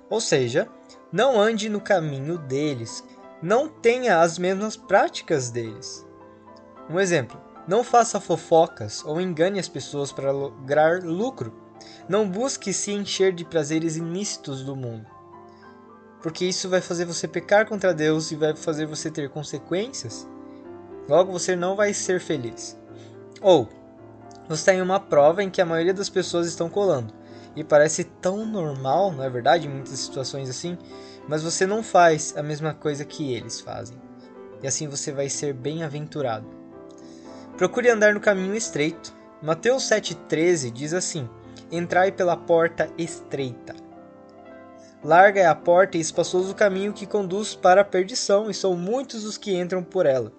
Ou 0.09 0.21
seja, 0.21 0.69
não 1.13 1.41
ande 1.41 1.69
no 1.69 1.81
caminho 1.81 2.37
deles, 2.37 3.05
não 3.41 3.69
tenha 3.69 4.21
as 4.21 4.39
mesmas 4.39 4.77
práticas 4.77 5.51
deles. 5.51 6.05
Um 6.89 6.99
exemplo: 6.99 7.41
não 7.67 7.85
faça 7.85 8.19
fofocas 8.19 9.05
ou 9.05 9.21
engane 9.21 9.61
as 9.61 9.69
pessoas 9.69 10.11
para 10.11 10.33
lograr 10.33 11.03
lucro. 11.05 11.70
Não 12.09 12.29
busque 12.29 12.73
se 12.73 12.93
encher 12.93 13.33
de 13.33 13.45
prazeres 13.45 13.97
ilícitos 13.97 14.63
do 14.63 14.75
mundo, 14.75 15.07
porque 16.23 16.45
isso 16.45 16.69
vai 16.69 16.81
fazer 16.81 17.05
você 17.05 17.29
pecar 17.29 17.67
contra 17.67 17.95
Deus 17.95 18.31
e 18.31 18.37
vai 18.37 18.55
fazer 18.57 18.87
você 18.87 19.11
ter 19.11 19.29
consequências 19.31 20.27
Logo 21.11 21.33
você 21.33 21.57
não 21.57 21.75
vai 21.75 21.93
ser 21.93 22.21
feliz. 22.21 22.79
Ou 23.43 23.69
você 24.49 24.61
está 24.61 24.75
em 24.75 24.81
uma 24.81 25.01
prova 25.01 25.43
em 25.43 25.51
que 25.51 25.61
a 25.61 25.67
maioria 25.67 25.93
das 25.93 26.09
pessoas 26.09 26.47
estão 26.47 26.71
colando 26.71 27.13
e 27.57 27.65
parece 27.65 28.05
tão 28.05 28.47
normal, 28.47 29.11
não 29.11 29.25
é 29.25 29.29
verdade? 29.29 29.67
Em 29.67 29.71
muitas 29.71 29.99
situações 29.99 30.49
assim, 30.49 30.79
mas 31.27 31.43
você 31.43 31.67
não 31.67 31.83
faz 31.83 32.33
a 32.37 32.45
mesma 32.45 32.73
coisa 32.75 33.05
que 33.05 33.35
eles 33.35 33.61
fazem. 33.61 34.01
E 34.63 34.69
assim 34.69 34.87
você 34.87 35.11
vai 35.11 35.29
ser 35.29 35.53
bem-aventurado. 35.53 36.47
Procure 37.57 37.91
andar 37.91 38.15
no 38.15 38.21
caminho 38.21 38.55
estreito. 38.55 39.13
Mateus 39.43 39.91
7,13 39.91 40.71
diz 40.71 40.95
assim: 40.95 41.29
Entrai 41.71 42.11
pela 42.11 42.37
porta 42.37 42.91
estreita. 42.99 43.75
Larga 45.03 45.41
é 45.41 45.47
a 45.47 45.55
porta 45.55 45.97
e 45.97 46.01
espaçoso 46.01 46.53
o 46.53 46.55
caminho 46.55 46.93
que 46.93 47.07
conduz 47.07 47.55
para 47.55 47.81
a 47.81 47.85
perdição, 47.85 48.51
e 48.51 48.55
são 48.55 48.77
muitos 48.77 49.25
os 49.25 49.39
que 49.39 49.57
entram 49.57 49.83
por 49.83 50.05
ela. 50.05 50.31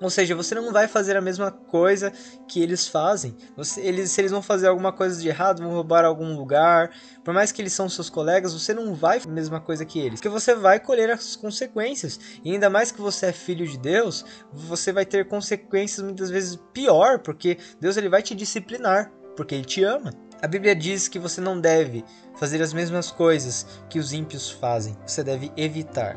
Ou 0.00 0.10
seja, 0.10 0.34
você 0.34 0.54
não 0.54 0.72
vai 0.72 0.88
fazer 0.88 1.16
a 1.16 1.20
mesma 1.20 1.50
coisa 1.50 2.12
que 2.48 2.62
eles 2.62 2.86
fazem. 2.86 3.34
Você, 3.56 3.80
eles, 3.80 4.10
se 4.10 4.20
eles 4.20 4.32
vão 4.32 4.42
fazer 4.42 4.66
alguma 4.66 4.92
coisa 4.92 5.20
de 5.20 5.28
errado, 5.28 5.62
vão 5.62 5.72
roubar 5.72 6.04
algum 6.04 6.36
lugar, 6.36 6.90
por 7.24 7.32
mais 7.32 7.52
que 7.52 7.62
eles 7.62 7.72
são 7.72 7.88
seus 7.88 8.10
colegas, 8.10 8.52
você 8.52 8.74
não 8.74 8.92
vai 8.92 9.20
fazer 9.20 9.30
a 9.30 9.34
mesma 9.34 9.60
coisa 9.60 9.84
que 9.84 9.98
eles. 9.98 10.20
Porque 10.20 10.28
você 10.28 10.54
vai 10.54 10.80
colher 10.80 11.10
as 11.10 11.36
consequências. 11.36 12.18
E 12.44 12.52
ainda 12.52 12.68
mais 12.68 12.90
que 12.90 13.00
você 13.00 13.26
é 13.26 13.32
filho 13.32 13.66
de 13.66 13.78
Deus, 13.78 14.24
você 14.52 14.92
vai 14.92 15.06
ter 15.06 15.26
consequências 15.26 16.04
muitas 16.04 16.28
vezes 16.28 16.58
pior, 16.72 17.20
porque 17.20 17.56
Deus 17.80 17.96
ele 17.96 18.08
vai 18.08 18.20
te 18.20 18.34
disciplinar, 18.34 19.10
porque 19.36 19.54
ele 19.54 19.64
te 19.64 19.84
ama. 19.84 20.10
A 20.42 20.46
Bíblia 20.46 20.74
diz 20.76 21.08
que 21.08 21.18
você 21.18 21.40
não 21.40 21.60
deve 21.60 22.04
fazer 22.36 22.60
as 22.60 22.72
mesmas 22.72 23.10
coisas 23.10 23.66
que 23.88 23.98
os 23.98 24.12
ímpios 24.12 24.50
fazem. 24.50 24.96
Você 25.06 25.22
deve 25.22 25.50
evitar. 25.56 26.16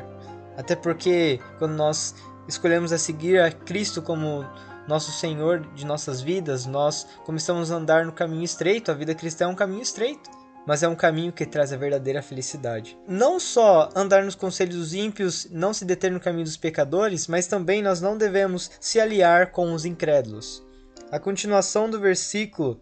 Até 0.56 0.74
porque 0.74 1.40
quando 1.58 1.72
nós 1.72 2.14
escolhemos 2.48 2.92
a 2.92 2.98
seguir 2.98 3.40
a 3.40 3.50
Cristo 3.50 4.02
como 4.02 4.44
nosso 4.88 5.12
Senhor 5.12 5.60
de 5.74 5.84
nossas 5.86 6.20
vidas, 6.20 6.66
nós 6.66 7.06
começamos 7.24 7.70
a 7.70 7.76
andar 7.76 8.04
no 8.06 8.12
caminho 8.12 8.42
estreito. 8.42 8.90
A 8.90 8.94
vida 8.94 9.14
cristã 9.14 9.44
é 9.44 9.48
um 9.48 9.54
caminho 9.54 9.82
estreito, 9.82 10.30
mas 10.66 10.82
é 10.82 10.88
um 10.88 10.96
caminho 10.96 11.32
que 11.32 11.46
traz 11.46 11.72
a 11.72 11.76
verdadeira 11.76 12.22
felicidade. 12.22 12.98
Não 13.06 13.38
só 13.38 13.90
andar 13.94 14.24
nos 14.24 14.34
conselhos 14.34 14.76
dos 14.76 14.94
ímpios, 14.94 15.46
não 15.50 15.72
se 15.72 15.84
deter 15.84 16.10
no 16.10 16.20
caminho 16.20 16.44
dos 16.44 16.56
pecadores, 16.56 17.28
mas 17.28 17.46
também 17.46 17.82
nós 17.82 18.00
não 18.00 18.16
devemos 18.16 18.70
se 18.80 18.98
aliar 18.98 19.52
com 19.52 19.72
os 19.72 19.84
incrédulos. 19.84 20.66
A 21.10 21.18
continuação 21.18 21.88
do 21.88 22.00
versículo 22.00 22.80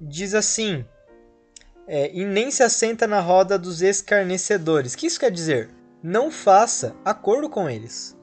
diz 0.00 0.34
assim: 0.34 0.84
é, 1.86 2.10
e 2.12 2.24
nem 2.24 2.50
se 2.50 2.62
assenta 2.62 3.06
na 3.06 3.20
roda 3.20 3.58
dos 3.58 3.82
escarnecedores. 3.82 4.94
O 4.94 4.98
que 4.98 5.06
isso 5.06 5.20
quer 5.20 5.30
dizer? 5.30 5.70
Não 6.02 6.30
faça 6.30 6.94
acordo 7.04 7.48
com 7.48 7.68
eles. 7.68 8.16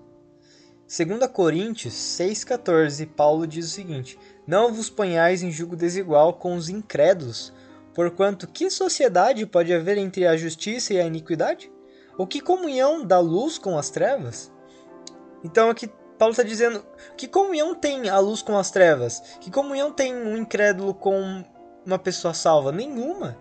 2 0.87 1.25
Coríntios 1.27 1.93
6,14, 1.93 3.07
Paulo 3.15 3.47
diz 3.47 3.65
o 3.65 3.69
seguinte: 3.69 4.19
Não 4.45 4.73
vos 4.73 4.89
ponhais 4.89 5.41
em 5.41 5.51
julgo 5.51 5.75
desigual 5.75 6.33
com 6.33 6.55
os 6.55 6.69
incrédulos, 6.69 7.53
porquanto 7.93 8.47
que 8.47 8.69
sociedade 8.69 9.45
pode 9.45 9.73
haver 9.73 9.97
entre 9.97 10.25
a 10.27 10.35
justiça 10.35 10.93
e 10.93 10.99
a 10.99 11.05
iniquidade? 11.05 11.71
Ou 12.17 12.27
que 12.27 12.41
comunhão 12.41 13.05
da 13.05 13.19
luz 13.19 13.57
com 13.57 13.77
as 13.77 13.89
trevas? 13.89 14.51
Então 15.43 15.69
aqui 15.69 15.89
Paulo 16.19 16.33
está 16.33 16.43
dizendo: 16.43 16.85
que 17.15 17.27
comunhão 17.27 17.73
tem 17.73 18.09
a 18.09 18.19
luz 18.19 18.41
com 18.41 18.57
as 18.57 18.69
trevas? 18.69 19.21
Que 19.39 19.49
comunhão 19.49 19.91
tem 19.91 20.13
um 20.13 20.35
incrédulo 20.35 20.93
com 20.93 21.43
uma 21.85 21.99
pessoa 21.99 22.33
salva? 22.33 22.71
Nenhuma. 22.71 23.37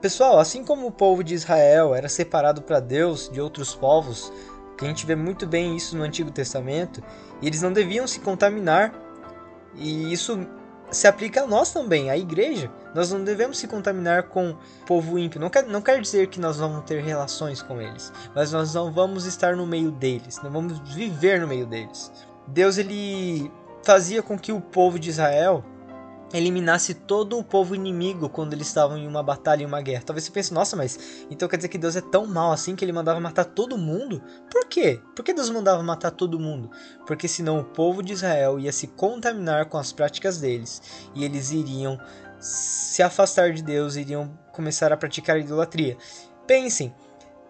Pessoal, 0.00 0.38
assim 0.38 0.64
como 0.64 0.86
o 0.86 0.92
povo 0.92 1.22
de 1.22 1.34
Israel 1.34 1.94
era 1.94 2.08
separado 2.08 2.62
para 2.62 2.80
Deus 2.80 3.28
de 3.30 3.40
outros 3.40 3.74
povos, 3.74 4.32
que 4.78 4.84
a 4.84 4.88
gente 4.88 5.04
vê 5.04 5.14
muito 5.14 5.46
bem 5.46 5.76
isso 5.76 5.96
no 5.96 6.04
Antigo 6.04 6.30
Testamento, 6.30 7.02
e 7.42 7.46
eles 7.46 7.60
não 7.60 7.72
deviam 7.72 8.06
se 8.06 8.20
contaminar. 8.20 8.94
E 9.74 10.12
isso 10.12 10.38
se 10.90 11.06
aplica 11.06 11.42
a 11.42 11.46
nós 11.46 11.72
também, 11.72 12.10
a 12.10 12.16
igreja. 12.16 12.70
Nós 12.94 13.12
não 13.12 13.22
devemos 13.22 13.58
se 13.58 13.68
contaminar 13.68 14.24
com 14.24 14.50
o 14.50 14.58
povo 14.86 15.18
ímpio. 15.18 15.40
Não 15.40 15.50
quer, 15.50 15.64
não 15.66 15.82
quer 15.82 16.00
dizer 16.00 16.28
que 16.28 16.40
nós 16.40 16.56
vamos 16.56 16.84
ter 16.84 17.02
relações 17.02 17.62
com 17.62 17.80
eles, 17.80 18.12
mas 18.34 18.52
nós 18.52 18.74
não 18.74 18.90
vamos 18.90 19.26
estar 19.26 19.54
no 19.54 19.66
meio 19.66 19.90
deles, 19.90 20.40
não 20.42 20.50
vamos 20.50 20.78
viver 20.94 21.40
no 21.40 21.46
meio 21.46 21.66
deles. 21.66 22.10
Deus 22.46 22.78
ele 22.78 23.52
fazia 23.84 24.22
com 24.22 24.38
que 24.38 24.50
o 24.50 24.60
povo 24.60 24.98
de 24.98 25.10
Israel 25.10 25.64
eliminasse 26.32 26.94
todo 26.94 27.38
o 27.38 27.44
povo 27.44 27.74
inimigo 27.74 28.28
quando 28.28 28.52
eles 28.52 28.68
estavam 28.68 28.96
em 28.96 29.06
uma 29.06 29.22
batalha, 29.22 29.62
em 29.62 29.66
uma 29.66 29.80
guerra. 29.80 30.02
Talvez 30.06 30.24
você 30.24 30.30
pense, 30.30 30.54
nossa, 30.54 30.76
mas 30.76 31.26
então 31.30 31.48
quer 31.48 31.56
dizer 31.56 31.68
que 31.68 31.78
Deus 31.78 31.96
é 31.96 32.00
tão 32.00 32.26
mal 32.26 32.52
assim 32.52 32.76
que 32.76 32.84
ele 32.84 32.92
mandava 32.92 33.18
matar 33.20 33.44
todo 33.44 33.76
mundo? 33.76 34.22
Por 34.50 34.66
quê? 34.66 35.00
Por 35.14 35.24
que 35.24 35.34
Deus 35.34 35.50
mandava 35.50 35.82
matar 35.82 36.10
todo 36.10 36.38
mundo? 36.38 36.70
Porque 37.06 37.26
senão 37.26 37.58
o 37.58 37.64
povo 37.64 38.02
de 38.02 38.12
Israel 38.12 38.60
ia 38.60 38.72
se 38.72 38.86
contaminar 38.86 39.66
com 39.66 39.78
as 39.78 39.92
práticas 39.92 40.38
deles 40.38 40.82
e 41.14 41.24
eles 41.24 41.50
iriam 41.50 41.98
se 42.38 43.02
afastar 43.02 43.52
de 43.52 43.62
Deus, 43.62 43.96
iriam 43.96 44.38
começar 44.52 44.92
a 44.92 44.96
praticar 44.96 45.38
idolatria. 45.38 45.96
Pensem, 46.46 46.94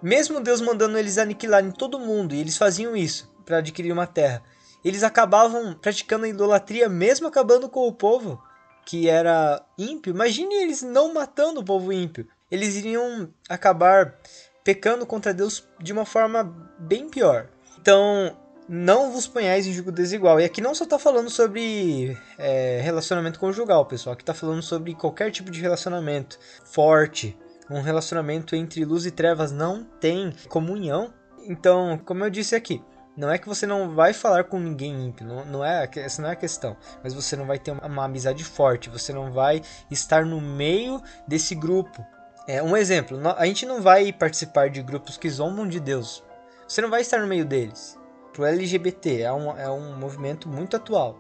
mesmo 0.03 0.41
Deus 0.41 0.61
mandando 0.61 0.99
eles 0.99 1.19
aniquilarem 1.19 1.71
todo 1.71 1.99
mundo, 1.99 2.35
e 2.35 2.41
eles 2.41 2.57
faziam 2.57 2.97
isso 2.97 3.31
para 3.45 3.59
adquirir 3.59 3.93
uma 3.93 4.07
terra, 4.07 4.43
eles 4.85 5.03
acabavam 5.03 5.75
praticando 5.75 6.25
a 6.25 6.29
idolatria 6.29 6.89
mesmo 6.89 7.27
acabando 7.27 7.69
com 7.69 7.87
o 7.87 7.93
povo 7.93 8.43
que 8.85 9.09
era 9.09 9.63
ímpio, 9.79 10.11
imagine 10.11 10.55
eles 10.55 10.83
não 10.83 11.15
matando 11.15 11.61
o 11.61 11.65
povo 11.65 11.93
ímpio. 11.93 12.27
Eles 12.51 12.77
iriam 12.77 13.29
acabar 13.49 14.19
pecando 14.65 15.07
contra 15.07 15.33
Deus 15.33 15.67
de 15.81 15.93
uma 15.93 16.05
forma 16.05 16.45
bem 16.79 17.09
pior. 17.09 17.49
Então, 17.81 18.37
não 18.69 19.11
vos 19.11 19.27
ponhais 19.27 19.67
em 19.67 19.73
julgo 19.73 19.91
desigual. 19.91 20.41
E 20.41 20.45
aqui 20.45 20.61
não 20.61 20.75
só 20.75 20.85
está 20.85 20.99
falando 20.99 21.31
sobre 21.31 22.17
é, 22.39 22.81
relacionamento 22.83 23.39
conjugal, 23.39 23.87
pessoal. 23.87 24.13
Aqui 24.15 24.23
está 24.23 24.35
falando 24.35 24.63
sobre 24.63 24.95
qualquer 24.95 25.31
tipo 25.31 25.51
de 25.51 25.61
relacionamento 25.61 26.39
forte. 26.65 27.37
Um 27.69 27.81
relacionamento 27.81 28.55
entre 28.55 28.85
luz 28.85 29.07
e 29.07 29.11
trevas 29.11 29.51
não 29.51 29.85
tem 29.85 30.33
comunhão. 30.49 31.13
Então, 31.47 31.99
como 32.05 32.25
eu 32.25 32.31
disse 32.31 32.55
aqui, 32.55 32.83
não 33.21 33.31
é 33.31 33.37
que 33.37 33.47
você 33.47 33.67
não 33.67 33.95
vai 33.95 34.15
falar 34.15 34.45
com 34.45 34.59
ninguém 34.59 35.09
ímpio, 35.09 35.27
não, 35.27 35.45
não 35.45 35.65
é, 35.65 35.89
essa 35.97 36.23
não 36.23 36.31
é 36.31 36.33
a 36.33 36.37
questão. 36.37 36.75
Mas 37.05 37.13
você 37.13 37.37
não 37.37 37.45
vai 37.45 37.59
ter 37.59 37.71
uma, 37.71 37.87
uma 37.87 38.05
amizade 38.07 38.43
forte, 38.43 38.89
você 38.89 39.13
não 39.13 39.31
vai 39.31 39.61
estar 39.91 40.25
no 40.25 40.41
meio 40.41 41.03
desse 41.29 41.55
grupo. 41.55 42.03
É, 42.49 42.63
um 42.63 42.75
exemplo, 42.75 43.21
a 43.37 43.45
gente 43.45 43.67
não 43.67 43.83
vai 43.83 44.11
participar 44.11 44.71
de 44.71 44.83
grupos 44.83 45.19
que 45.19 45.29
zombam 45.29 45.69
de 45.69 45.79
Deus. 45.79 46.25
Você 46.67 46.81
não 46.81 46.89
vai 46.89 47.03
estar 47.03 47.21
no 47.21 47.27
meio 47.27 47.45
deles. 47.45 47.99
Pro 48.33 48.47
LGBT 48.47 49.21
é 49.21 49.33
um, 49.33 49.59
é 49.59 49.71
um 49.71 49.99
movimento 49.99 50.49
muito 50.49 50.77
atual. 50.77 51.19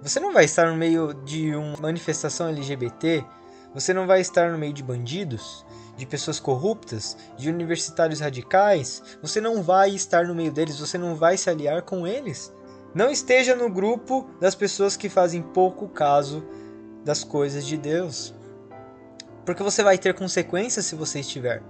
Você 0.00 0.18
não 0.18 0.32
vai 0.32 0.46
estar 0.46 0.70
no 0.70 0.76
meio 0.76 1.12
de 1.12 1.54
uma 1.54 1.76
manifestação 1.76 2.48
LGBT. 2.48 3.22
Você 3.74 3.92
não 3.92 4.06
vai 4.06 4.22
estar 4.22 4.50
no 4.50 4.56
meio 4.56 4.72
de 4.72 4.82
bandidos 4.82 5.66
de 6.00 6.06
pessoas 6.06 6.40
corruptas, 6.40 7.14
de 7.36 7.50
universitários 7.50 8.20
radicais, 8.20 9.02
você 9.20 9.38
não 9.38 9.62
vai 9.62 9.90
estar 9.90 10.26
no 10.26 10.34
meio 10.34 10.50
deles, 10.50 10.80
você 10.80 10.96
não 10.96 11.14
vai 11.14 11.36
se 11.36 11.50
aliar 11.50 11.82
com 11.82 12.06
eles. 12.06 12.50
Não 12.94 13.10
esteja 13.10 13.54
no 13.54 13.70
grupo 13.70 14.28
das 14.40 14.54
pessoas 14.54 14.96
que 14.96 15.10
fazem 15.10 15.42
pouco 15.42 15.86
caso 15.88 16.42
das 17.04 17.22
coisas 17.22 17.66
de 17.66 17.76
Deus. 17.76 18.34
Porque 19.44 19.62
você 19.62 19.82
vai 19.82 19.98
ter 19.98 20.14
consequências 20.14 20.86
se 20.86 20.94
você 20.94 21.20
estiver. 21.20 21.62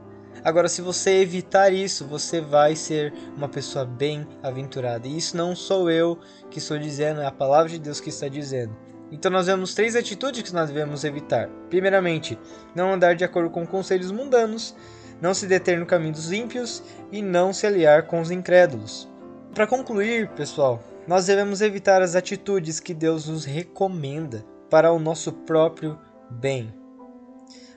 Agora, 0.44 0.68
se 0.68 0.80
você 0.80 1.20
evitar 1.20 1.72
isso, 1.72 2.06
você 2.06 2.40
vai 2.40 2.76
ser 2.76 3.12
uma 3.37 3.49
pessoa 3.49 3.84
bem 3.84 4.26
aventurada. 4.44 5.08
E 5.08 5.16
isso 5.16 5.37
não 5.37 5.56
sou 5.56 5.90
eu 5.90 6.18
que 6.50 6.60
estou 6.60 6.78
dizendo, 6.78 7.20
é 7.20 7.26
a 7.26 7.32
palavra 7.32 7.68
de 7.68 7.80
Deus 7.80 8.00
que 8.00 8.10
está 8.10 8.28
dizendo. 8.28 8.75
Então 9.11 9.31
nós 9.31 9.47
vemos 9.47 9.75
três 9.75 9.97
atitudes 9.97 10.43
que 10.43 10.55
nós 10.55 10.69
devemos 10.69 11.05
evitar. 11.05 11.49
Primeiramente, 11.69 12.38
não 12.75 12.93
andar 12.93 13.14
de 13.14 13.25
acordo 13.25 13.50
com 13.50 13.67
conselhos 13.67 14.12
mundanos, 14.12 14.75
não 15.21 15.35
se 15.35 15.47
deter 15.47 15.79
no 15.79 15.87
caminho 15.87 16.12
dos 16.12 16.33
ímpios 16.33 16.83
e 17.11 17.21
não 17.21 17.52
se 17.52 17.67
aliar 17.67 18.07
com 18.07 18.21
os 18.21 18.31
incrédulos. 18.31 19.09
Para 19.55 19.67
concluir, 19.67 20.29
pessoal, 20.29 20.83
nós 21.07 21.26
devemos 21.26 21.61
evitar 21.61 22.02
as 22.02 22.14
atitudes 22.14 22.79
que 22.79 22.95
Deus 22.95 23.26
nos 23.29 23.45
recomenda 23.45 24.45
para 24.71 24.93
o 24.93 24.99
nosso 24.99 25.33
próprio 25.33 25.99
bem. 26.31 26.79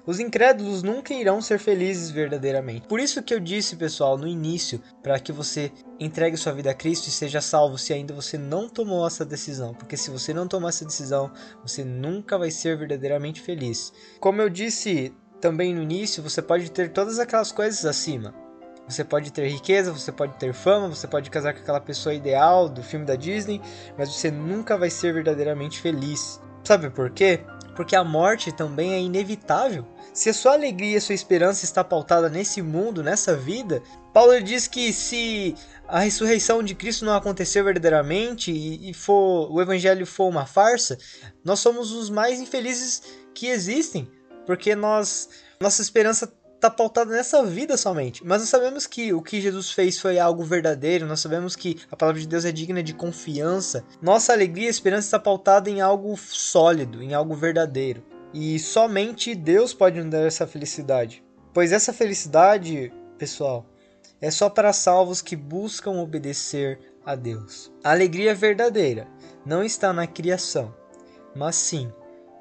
Os 0.05 0.19
incrédulos 0.19 0.83
nunca 0.83 1.13
irão 1.13 1.41
ser 1.41 1.57
felizes 1.57 2.12
verdadeiramente. 2.12 2.88
Por 2.88 3.00
isso 3.00 3.24
que 3.24 3.33
eu 3.33 3.39
disse, 3.39 3.77
pessoal, 3.77 4.17
no 4.17 4.27
início, 4.27 4.81
para 5.01 5.17
que 5.17 5.31
você 5.31 5.72
entregue 5.98 6.36
sua 6.36 6.51
vida 6.51 6.72
a 6.72 6.74
Cristo 6.74 7.07
e 7.07 7.12
seja 7.12 7.39
salvo 7.39 7.77
se 7.77 7.93
ainda 7.93 8.13
você 8.13 8.38
não 8.38 8.67
tomou 8.67 9.07
essa 9.07 9.24
decisão, 9.24 9.74
porque 9.74 9.95
se 9.95 10.12
você 10.12 10.33
não 10.33 10.45
tomar 10.45 10.69
essa 10.69 10.83
decisão, 10.83 11.31
você 11.62 11.86
nunca 11.86 12.38
vai 12.38 12.51
ser 12.51 12.77
verdadeiramente 12.77 13.39
feliz. 13.39 13.93
Como 14.19 14.41
eu 14.41 14.50
disse 14.50 15.15
também 15.39 15.74
no 15.74 15.81
início, 15.81 16.22
você 16.22 16.41
pode 16.41 16.69
ter 16.69 16.91
todas 16.91 17.17
aquelas 17.17 17.53
coisas 17.53 17.86
acima. 17.86 18.33
Você 18.88 19.05
pode 19.05 19.31
ter 19.31 19.48
riqueza, 19.48 19.93
você 19.93 20.12
pode 20.12 20.36
ter 20.38 20.53
fama, 20.53 20.89
você 20.89 21.07
pode 21.07 21.29
casar 21.29 21.53
com 21.53 21.62
aquela 21.62 21.79
pessoa 21.79 22.13
ideal 22.13 22.67
do 22.67 22.83
filme 22.83 23.05
da 23.05 23.15
Disney, 23.15 23.62
mas 23.98 24.13
você 24.13 24.29
nunca 24.29 24.77
vai 24.77 24.89
ser 24.89 25.13
verdadeiramente 25.13 25.79
feliz. 25.79 26.41
Sabe 26.63 26.89
por 26.89 27.10
quê? 27.10 27.41
Porque 27.75 27.95
a 27.95 28.03
morte 28.03 28.51
também 28.51 28.93
é 28.93 29.00
inevitável. 29.00 29.86
Se 30.13 30.29
a 30.29 30.34
sua 30.34 30.53
alegria 30.53 30.98
e 30.98 31.01
sua 31.01 31.15
esperança 31.15 31.65
está 31.65 31.84
pautada 31.84 32.29
nesse 32.29 32.62
mundo, 32.62 33.01
nessa 33.01 33.36
vida, 33.36 33.82
Paulo 34.13 34.39
diz 34.43 34.67
que 34.67 34.93
se 34.93 35.55
a 35.88 36.01
ressurreição 36.01 36.62
de 36.62 36.75
Cristo 36.75 37.03
não 37.03 37.15
acontecer 37.15 37.63
verdadeiramente 37.63 38.51
e, 38.51 38.93
for 38.93 39.51
o 39.51 39.60
evangelho 39.60 40.05
for 40.05 40.27
uma 40.29 40.46
farsa, 40.46 41.00
nós 41.43 41.60
somos 41.60 41.91
os 41.91 42.12
mais 42.12 42.39
infelizes 42.39 43.01
que 43.34 43.48
existem, 43.48 44.08
porque 44.46 44.75
nós 44.75 45.29
Nossa 45.60 45.82
esperança 45.82 46.32
está 46.53 46.70
pautada 46.70 47.10
nessa 47.10 47.43
vida 47.43 47.75
somente. 47.75 48.24
Mas 48.24 48.41
nós 48.41 48.50
sabemos 48.50 48.86
que 48.86 49.12
o 49.13 49.22
que 49.22 49.41
Jesus 49.41 49.72
fez 49.72 50.00
foi 50.00 50.20
algo 50.20 50.43
verdadeiro, 50.43 51.08
nós 51.08 51.22
sabemos 51.22 51.55
que 51.55 51.79
a 51.89 51.96
palavra 51.96 52.22
de 52.22 52.27
Deus 52.27 52.46
é 52.46 52.51
digna 52.51 52.84
de 52.84 52.93
confiança. 52.93 53.84
Nossa 54.00 54.32
alegria 54.32 54.67
e 54.67 54.70
esperança 54.70 55.08
está 55.08 55.20
pautada 55.20 55.72
em 55.72 55.82
algo 55.82 56.15
sólido, 56.15 57.01
em 57.01 57.15
algo 57.15 57.34
verdadeiro. 57.34 58.12
E 58.34 58.58
somente 58.58 59.36
Deus 59.36 59.74
pode 59.74 60.02
nos 60.02 60.10
dar 60.10 60.25
essa 60.25 60.48
felicidade. 60.48 61.24
Pois 61.54 61.72
essa 61.72 61.94
felicidade, 61.94 62.92
pessoal, 63.18 63.66
é 64.20 64.32
só 64.32 64.50
para 64.50 64.74
salvos 64.74 65.22
que 65.22 65.36
buscam 65.36 66.02
obedecer 66.02 66.80
a 67.06 67.16
Deus. 67.16 67.72
A 67.84 67.92
alegria 67.92 68.34
verdadeira 68.34 69.08
não 69.46 69.63
está 69.63 69.94
na 69.94 70.08
criação, 70.08 70.74
mas 71.36 71.56
sim 71.56 71.92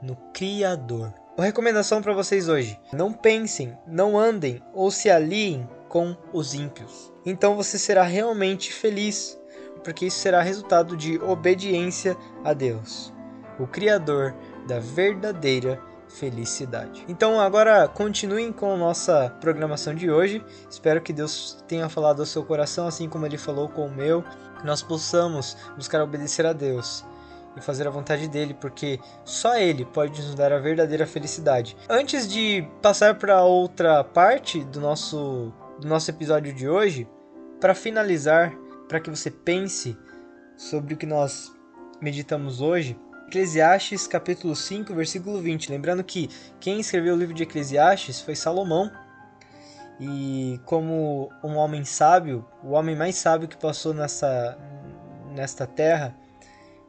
no 0.02 0.16
Criador. 0.32 1.12
Uma 1.36 1.46
recomendação 1.46 2.00
para 2.00 2.14
vocês 2.14 2.48
hoje: 2.48 2.78
não 2.92 3.12
pensem, 3.12 3.76
não 3.86 4.18
andem 4.18 4.62
ou 4.72 4.90
se 4.90 5.10
aliem 5.10 5.68
com 5.88 6.16
os 6.32 6.54
ímpios. 6.54 7.12
Então 7.24 7.54
você 7.54 7.78
será 7.78 8.02
realmente 8.02 8.72
feliz, 8.72 9.38
porque 9.84 10.06
isso 10.06 10.18
será 10.18 10.40
resultado 10.40 10.96
de 10.96 11.18
obediência 11.18 12.16
a 12.44 12.52
Deus, 12.52 13.12
o 13.58 13.66
Criador 13.66 14.34
da 14.66 14.78
verdadeira 14.78 15.80
felicidade. 16.08 17.04
Então 17.08 17.40
agora 17.40 17.88
continuem 17.88 18.52
com 18.52 18.74
a 18.74 18.76
nossa 18.76 19.34
programação 19.40 19.94
de 19.94 20.10
hoje. 20.10 20.44
Espero 20.70 21.00
que 21.00 21.12
Deus 21.12 21.64
tenha 21.66 21.88
falado 21.88 22.20
ao 22.20 22.26
seu 22.26 22.44
coração, 22.44 22.86
assim 22.86 23.08
como 23.08 23.26
Ele 23.26 23.38
falou 23.38 23.68
com 23.68 23.86
o 23.86 23.90
meu, 23.90 24.22
que 24.58 24.66
nós 24.66 24.82
possamos 24.82 25.56
buscar 25.76 26.02
obedecer 26.02 26.44
a 26.44 26.52
Deus 26.52 27.04
e 27.56 27.60
fazer 27.60 27.86
a 27.86 27.90
vontade 27.90 28.28
dele, 28.28 28.54
porque 28.54 28.98
só 29.24 29.56
ele 29.56 29.84
pode 29.84 30.22
nos 30.22 30.34
dar 30.34 30.52
a 30.52 30.58
verdadeira 30.58 31.06
felicidade. 31.06 31.76
Antes 31.88 32.26
de 32.26 32.66
passar 32.80 33.18
para 33.18 33.42
outra 33.42 34.02
parte 34.02 34.64
do 34.64 34.80
nosso 34.80 35.52
do 35.78 35.88
nosso 35.88 36.10
episódio 36.10 36.52
de 36.52 36.68
hoje, 36.68 37.08
para 37.60 37.74
finalizar, 37.74 38.56
para 38.88 39.00
que 39.00 39.10
você 39.10 39.30
pense 39.30 39.96
sobre 40.56 40.94
o 40.94 40.96
que 40.96 41.06
nós 41.06 41.52
meditamos 42.00 42.60
hoje, 42.60 42.96
Eclesiastes 43.32 44.06
capítulo 44.06 44.54
5, 44.54 44.94
versículo 44.94 45.40
20. 45.40 45.70
Lembrando 45.70 46.04
que 46.04 46.28
quem 46.60 46.80
escreveu 46.80 47.14
o 47.14 47.16
livro 47.16 47.32
de 47.32 47.44
Eclesiastes 47.44 48.20
foi 48.20 48.36
Salomão. 48.36 48.92
E 49.98 50.60
como 50.66 51.30
um 51.42 51.56
homem 51.56 51.82
sábio, 51.82 52.44
o 52.62 52.72
homem 52.72 52.94
mais 52.94 53.16
sábio 53.16 53.48
que 53.48 53.56
passou 53.56 53.94
nessa 53.94 54.58
nesta 55.34 55.66
terra, 55.66 56.14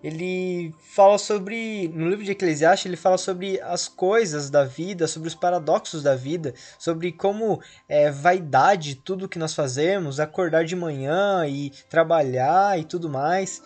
ele 0.04 0.76
fala 0.94 1.18
sobre 1.18 1.88
no 1.96 2.10
livro 2.10 2.26
de 2.26 2.32
Eclesiastes 2.32 2.88
ele 2.88 2.98
fala 2.98 3.18
sobre 3.18 3.62
as 3.62 3.88
coisas 3.88 4.50
da 4.50 4.66
vida 4.66 5.08
sobre 5.08 5.30
os 5.30 5.36
paradoxos 5.36 6.04
da 6.04 6.14
vida 6.14 6.54
sobre 6.78 7.14
como 7.14 7.62
é 7.88 8.12
vaidade 8.12 8.96
tudo 8.96 9.30
que 9.30 9.40
nós 9.40 9.54
fazemos 9.54 10.20
acordar 10.20 10.66
de 10.66 10.76
manhã 10.76 11.48
e 11.48 11.72
trabalhar 11.90 12.78
e 12.78 12.84
tudo 12.84 13.10
mais 13.10 13.64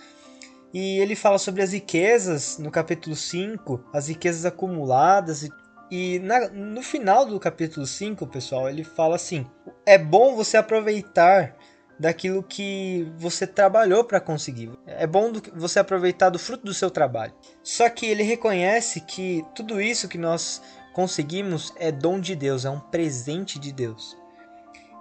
e 0.73 0.99
ele 0.99 1.15
fala 1.15 1.38
sobre 1.38 1.62
as 1.62 1.71
riquezas 1.71 2.58
no 2.58 2.69
capítulo 2.69 3.15
5 3.15 3.86
as 3.93 4.08
riquezas 4.08 4.45
acumuladas 4.45 5.43
e, 5.43 5.51
e 5.89 6.19
na, 6.19 6.49
no 6.49 6.82
final 6.82 7.25
do 7.25 7.39
capítulo 7.39 7.86
5 7.86 8.25
pessoal 8.27 8.69
ele 8.69 8.84
fala 8.84 9.15
assim 9.15 9.45
é 9.86 9.97
bom 9.97 10.36
você 10.36 10.58
aproveitar 10.58 11.56
daquilo 11.99 12.43
que 12.43 13.12
você 13.17 13.47
trabalhou 13.47 14.03
para 14.03 14.19
conseguir. 14.19 14.71
É 14.86 15.08
bom 15.08 15.32
você 15.56 15.80
aproveitar 15.80 16.30
do 16.30 16.39
fruto 16.39 16.65
do 16.65 16.73
seu 16.73 16.91
trabalho. 16.91 17.34
Só 17.63 17.89
que 17.89 18.06
ele 18.06 18.23
reconhece 18.23 19.01
que 19.01 19.43
tudo 19.56 19.82
isso 19.82 20.08
que 20.08 20.17
nós 20.17 20.62
conseguimos 20.93 21.73
é 21.77 21.91
dom 21.91 22.19
de 22.19 22.36
Deus, 22.36 22.65
é 22.65 22.69
um 22.69 22.80
presente 22.80 23.60
de 23.60 23.71
Deus. 23.71 24.17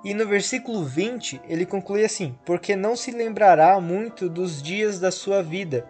E 0.04 0.14
no 0.14 0.26
versículo 0.26 0.84
20 0.84 1.40
ele 1.48 1.66
conclui 1.66 2.04
assim: 2.04 2.38
Porque 2.44 2.76
não 2.76 2.96
se 2.96 3.10
lembrará 3.10 3.80
muito 3.80 4.28
dos 4.28 4.62
dias 4.62 5.00
da 5.00 5.10
sua 5.10 5.42
vida, 5.42 5.86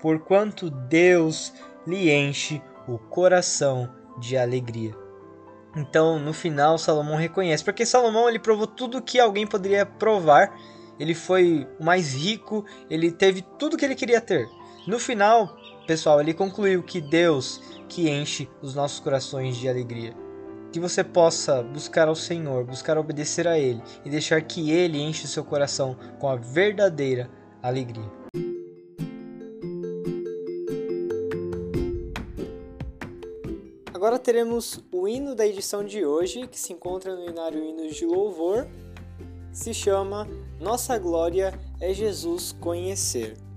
porquanto 0.00 0.70
Deus 0.70 1.52
lhe 1.86 2.10
enche 2.10 2.62
o 2.86 2.98
coração 2.98 3.88
de 4.18 4.36
alegria. 4.36 4.94
Então, 5.76 6.18
no 6.18 6.32
final, 6.32 6.78
Salomão 6.78 7.16
reconhece, 7.16 7.62
porque 7.62 7.84
Salomão 7.84 8.28
ele 8.28 8.38
provou 8.38 8.66
tudo 8.66 9.02
que 9.02 9.20
alguém 9.20 9.46
poderia 9.46 9.84
provar. 9.84 10.58
Ele 10.98 11.14
foi 11.14 11.68
o 11.78 11.84
mais 11.84 12.14
rico, 12.14 12.64
ele 12.90 13.12
teve 13.12 13.42
tudo 13.58 13.76
que 13.76 13.84
ele 13.84 13.94
queria 13.94 14.20
ter. 14.20 14.48
No 14.86 14.98
final, 14.98 15.56
pessoal, 15.86 16.20
ele 16.20 16.34
concluiu 16.34 16.82
que 16.82 17.00
Deus 17.00 17.62
que 17.88 18.10
enche 18.10 18.48
os 18.60 18.74
nossos 18.74 18.98
corações 18.98 19.56
de 19.56 19.68
alegria. 19.68 20.27
Que 20.78 20.82
você 20.82 21.02
possa 21.02 21.60
buscar 21.60 22.06
ao 22.06 22.14
Senhor, 22.14 22.62
buscar 22.62 22.96
obedecer 22.96 23.48
a 23.48 23.58
Ele 23.58 23.82
e 24.04 24.08
deixar 24.08 24.40
que 24.42 24.70
Ele 24.70 24.96
enche 24.96 25.24
o 25.24 25.28
seu 25.28 25.42
coração 25.44 25.96
com 26.20 26.28
a 26.28 26.36
verdadeira 26.36 27.28
alegria. 27.60 28.08
Agora 33.92 34.20
teremos 34.20 34.78
o 34.92 35.08
hino 35.08 35.34
da 35.34 35.44
edição 35.44 35.84
de 35.84 36.06
hoje, 36.06 36.46
que 36.46 36.60
se 36.60 36.72
encontra 36.72 37.16
no 37.16 37.28
Inário 37.28 37.60
Hinos 37.64 37.96
de 37.96 38.06
Louvor, 38.06 38.68
se 39.50 39.74
chama 39.74 40.28
Nossa 40.60 40.96
Glória 40.96 41.58
é 41.80 41.92
Jesus 41.92 42.52
Conhecer. 42.52 43.47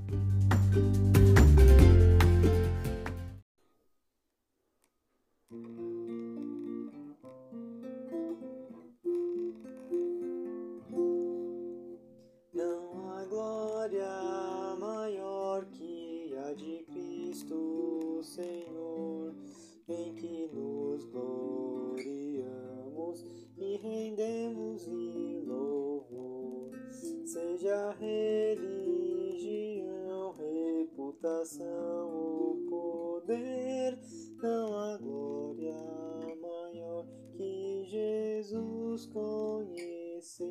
Deixo 38.95 40.43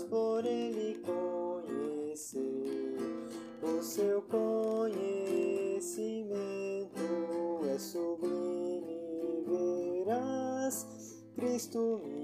mas 0.00 0.02
por 0.04 0.44
Ele 0.46 0.98
conhecer 1.04 2.38
o 3.62 3.82
seu 3.82 4.22
conhecimento 4.22 4.88
é 7.68 7.78
sublime, 7.78 9.44
verás. 9.46 10.86
Cristo 11.34 12.00
me 12.04 12.19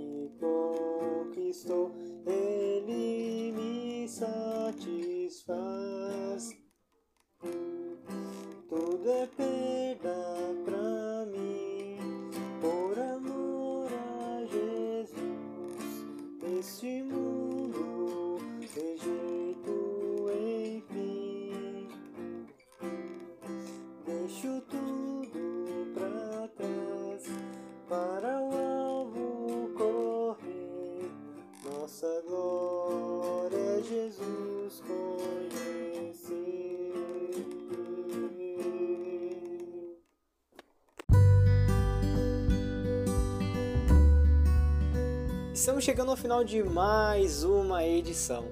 Estamos 45.66 45.82
chegando 45.82 46.12
ao 46.12 46.16
final 46.16 46.44
de 46.44 46.62
mais 46.62 47.42
uma 47.42 47.84
edição 47.84 48.44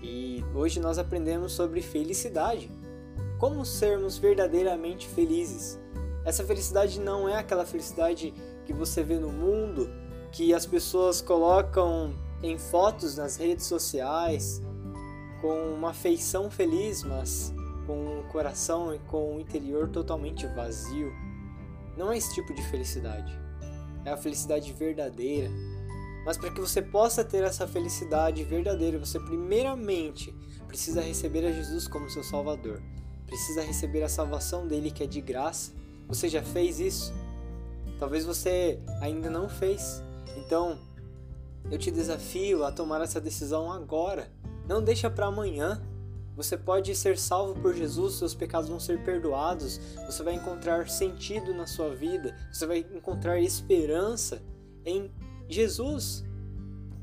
e 0.00 0.44
hoje 0.54 0.78
nós 0.78 0.96
aprendemos 0.96 1.54
sobre 1.54 1.82
felicidade. 1.82 2.70
Como 3.36 3.66
sermos 3.66 4.16
verdadeiramente 4.16 5.08
felizes. 5.08 5.76
Essa 6.24 6.44
felicidade 6.44 7.00
não 7.00 7.28
é 7.28 7.36
aquela 7.36 7.66
felicidade 7.66 8.32
que 8.64 8.72
você 8.72 9.02
vê 9.02 9.18
no 9.18 9.32
mundo, 9.32 9.90
que 10.30 10.54
as 10.54 10.64
pessoas 10.64 11.20
colocam 11.20 12.14
em 12.40 12.56
fotos 12.56 13.16
nas 13.16 13.36
redes 13.36 13.66
sociais, 13.66 14.62
com 15.40 15.74
uma 15.74 15.92
feição 15.92 16.48
feliz, 16.48 17.02
mas 17.02 17.52
com 17.88 18.20
o 18.20 18.24
coração 18.30 18.94
e 18.94 19.00
com 19.00 19.34
o 19.34 19.40
interior 19.40 19.88
totalmente 19.88 20.46
vazio. 20.46 21.12
Não 21.96 22.12
é 22.12 22.16
esse 22.16 22.32
tipo 22.32 22.54
de 22.54 22.62
felicidade. 22.62 23.36
É 24.04 24.12
a 24.12 24.16
felicidade 24.16 24.72
verdadeira, 24.72 25.50
mas 26.24 26.36
para 26.36 26.50
que 26.50 26.60
você 26.60 26.80
possa 26.80 27.24
ter 27.24 27.42
essa 27.42 27.66
felicidade 27.66 28.44
verdadeira, 28.44 28.98
você 28.98 29.18
primeiramente 29.18 30.34
precisa 30.68 31.00
receber 31.00 31.44
a 31.46 31.52
Jesus 31.52 31.88
como 31.88 32.08
seu 32.10 32.22
Salvador. 32.22 32.80
Precisa 33.26 33.62
receber 33.62 34.02
a 34.02 34.08
salvação 34.08 34.66
dele 34.66 34.90
que 34.90 35.02
é 35.02 35.06
de 35.06 35.20
graça. 35.20 35.72
Você 36.08 36.28
já 36.28 36.42
fez 36.42 36.78
isso? 36.78 37.12
Talvez 37.98 38.24
você 38.24 38.78
ainda 39.00 39.30
não 39.30 39.48
fez. 39.48 40.02
Então, 40.36 40.78
eu 41.70 41.78
te 41.78 41.90
desafio 41.90 42.64
a 42.64 42.72
tomar 42.72 43.00
essa 43.00 43.20
decisão 43.20 43.70
agora. 43.70 44.30
Não 44.68 44.82
deixa 44.82 45.10
para 45.10 45.26
amanhã. 45.26 45.82
Você 46.36 46.56
pode 46.56 46.94
ser 46.94 47.18
salvo 47.18 47.60
por 47.60 47.74
Jesus, 47.74 48.14
seus 48.14 48.34
pecados 48.34 48.68
vão 48.68 48.80
ser 48.80 49.04
perdoados, 49.04 49.78
você 50.06 50.22
vai 50.22 50.34
encontrar 50.34 50.88
sentido 50.88 51.52
na 51.52 51.66
sua 51.66 51.94
vida, 51.94 52.34
você 52.50 52.64
vai 52.64 52.78
encontrar 52.78 53.38
esperança 53.38 54.42
em 54.84 55.10
Jesus. 55.52 56.24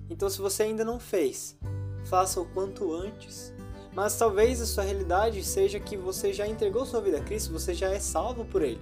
Então, 0.09 0.29
se 0.29 0.39
você 0.39 0.63
ainda 0.63 0.83
não 0.83 0.99
fez, 0.99 1.57
faça 2.05 2.41
o 2.41 2.45
quanto 2.45 2.93
antes. 2.93 3.53
Mas 3.93 4.17
talvez 4.17 4.61
a 4.61 4.65
sua 4.65 4.83
realidade 4.83 5.43
seja 5.43 5.79
que 5.79 5.97
você 5.97 6.31
já 6.31 6.47
entregou 6.47 6.85
sua 6.85 7.01
vida 7.01 7.17
a 7.17 7.21
Cristo, 7.21 7.51
você 7.51 7.73
já 7.73 7.89
é 7.89 7.99
salvo 7.99 8.45
por 8.45 8.61
Ele. 8.61 8.79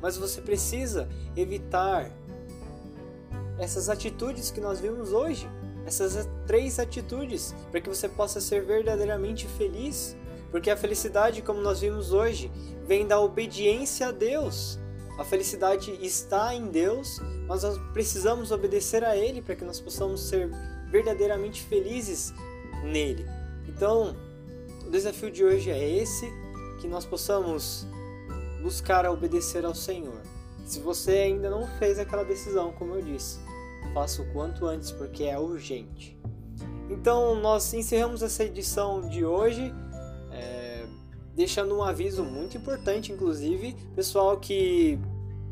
Mas 0.00 0.16
você 0.16 0.40
precisa 0.40 1.08
evitar 1.36 2.10
essas 3.58 3.88
atitudes 3.88 4.50
que 4.50 4.60
nós 4.60 4.80
vimos 4.80 5.12
hoje, 5.12 5.48
essas 5.84 6.28
três 6.46 6.78
atitudes, 6.78 7.54
para 7.70 7.80
que 7.80 7.88
você 7.88 8.08
possa 8.08 8.40
ser 8.40 8.64
verdadeiramente 8.64 9.46
feliz. 9.46 10.16
Porque 10.50 10.70
a 10.70 10.76
felicidade, 10.76 11.42
como 11.42 11.60
nós 11.60 11.80
vimos 11.80 12.12
hoje, 12.12 12.50
vem 12.86 13.06
da 13.06 13.20
obediência 13.20 14.08
a 14.08 14.12
Deus. 14.12 14.78
A 15.18 15.24
felicidade 15.24 15.98
está 16.00 16.54
em 16.54 16.68
Deus, 16.68 17.20
mas 17.48 17.64
nós 17.64 17.76
precisamos 17.92 18.52
obedecer 18.52 19.02
a 19.02 19.16
Ele 19.16 19.42
para 19.42 19.56
que 19.56 19.64
nós 19.64 19.80
possamos 19.80 20.20
ser 20.28 20.48
verdadeiramente 20.92 21.62
felizes 21.64 22.32
nele. 22.84 23.26
Então, 23.66 24.16
o 24.86 24.90
desafio 24.90 25.28
de 25.28 25.44
hoje 25.44 25.70
é 25.70 25.98
esse: 25.98 26.32
que 26.80 26.86
nós 26.86 27.04
possamos 27.04 27.84
buscar 28.62 29.04
obedecer 29.06 29.64
ao 29.64 29.74
Senhor. 29.74 30.22
Se 30.64 30.78
você 30.78 31.12
ainda 31.12 31.50
não 31.50 31.66
fez 31.78 31.98
aquela 31.98 32.24
decisão, 32.24 32.72
como 32.72 32.94
eu 32.94 33.02
disse, 33.02 33.40
faça 33.92 34.22
o 34.22 34.32
quanto 34.32 34.66
antes, 34.66 34.92
porque 34.92 35.24
é 35.24 35.38
urgente. 35.38 36.16
Então, 36.88 37.34
nós 37.34 37.74
encerramos 37.74 38.22
essa 38.22 38.44
edição 38.44 39.08
de 39.08 39.24
hoje 39.24 39.74
deixando 41.38 41.76
um 41.76 41.84
aviso 41.84 42.24
muito 42.24 42.56
importante, 42.56 43.12
inclusive, 43.12 43.76
pessoal, 43.94 44.36
que 44.38 44.98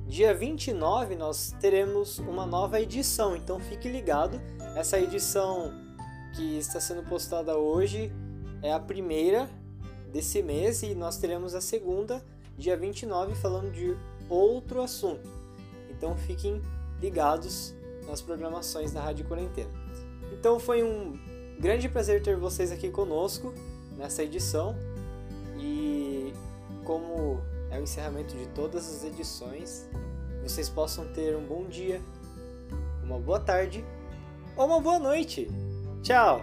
dia 0.05 0.35
29 0.35 1.15
nós 1.15 1.55
teremos 1.61 2.19
uma 2.19 2.45
nova 2.45 2.81
edição, 2.81 3.37
então 3.37 3.61
fique 3.61 3.89
ligado. 3.89 4.41
Essa 4.75 4.99
edição 4.99 5.73
que 6.35 6.59
está 6.59 6.81
sendo 6.81 7.05
postada 7.05 7.57
hoje 7.57 8.13
é 8.63 8.73
a 8.73 8.81
primeira 8.81 9.49
desse 10.13 10.43
mês 10.43 10.83
e 10.83 10.93
nós 10.93 11.19
teremos 11.19 11.55
a 11.55 11.61
segunda, 11.61 12.21
dia 12.59 12.77
29, 12.77 13.37
falando 13.37 13.71
de 13.71 13.97
outro 14.29 14.83
assunto. 14.83 15.31
Então 15.89 16.17
fiquem 16.17 16.61
ligados 17.01 17.77
nas 18.09 18.21
programações 18.21 18.91
da 18.91 19.01
Rádio 19.01 19.25
Quarentena. 19.29 19.71
Então 20.33 20.59
foi 20.59 20.83
um 20.83 21.17
grande 21.61 21.89
prazer 21.89 22.21
ter 22.25 22.37
vocês 22.37 22.73
aqui 22.73 22.91
conosco 22.91 23.55
nessa 23.97 24.25
edição. 24.25 24.77
E 25.67 26.33
como 26.85 27.41
é 27.71 27.79
o 27.79 27.83
encerramento 27.83 28.37
de 28.37 28.47
todas 28.51 28.89
as 28.89 29.05
edições, 29.05 29.89
vocês 30.45 30.69
possam 30.69 31.05
ter 31.13 31.35
um 31.37 31.45
bom 31.45 31.65
dia, 31.65 32.01
uma 33.03 33.19
boa 33.19 33.41
tarde 33.41 33.85
ou 34.57 34.67
uma 34.67 34.81
boa 34.81 35.01
noite. 35.01 35.49
Tchau! 36.05 36.41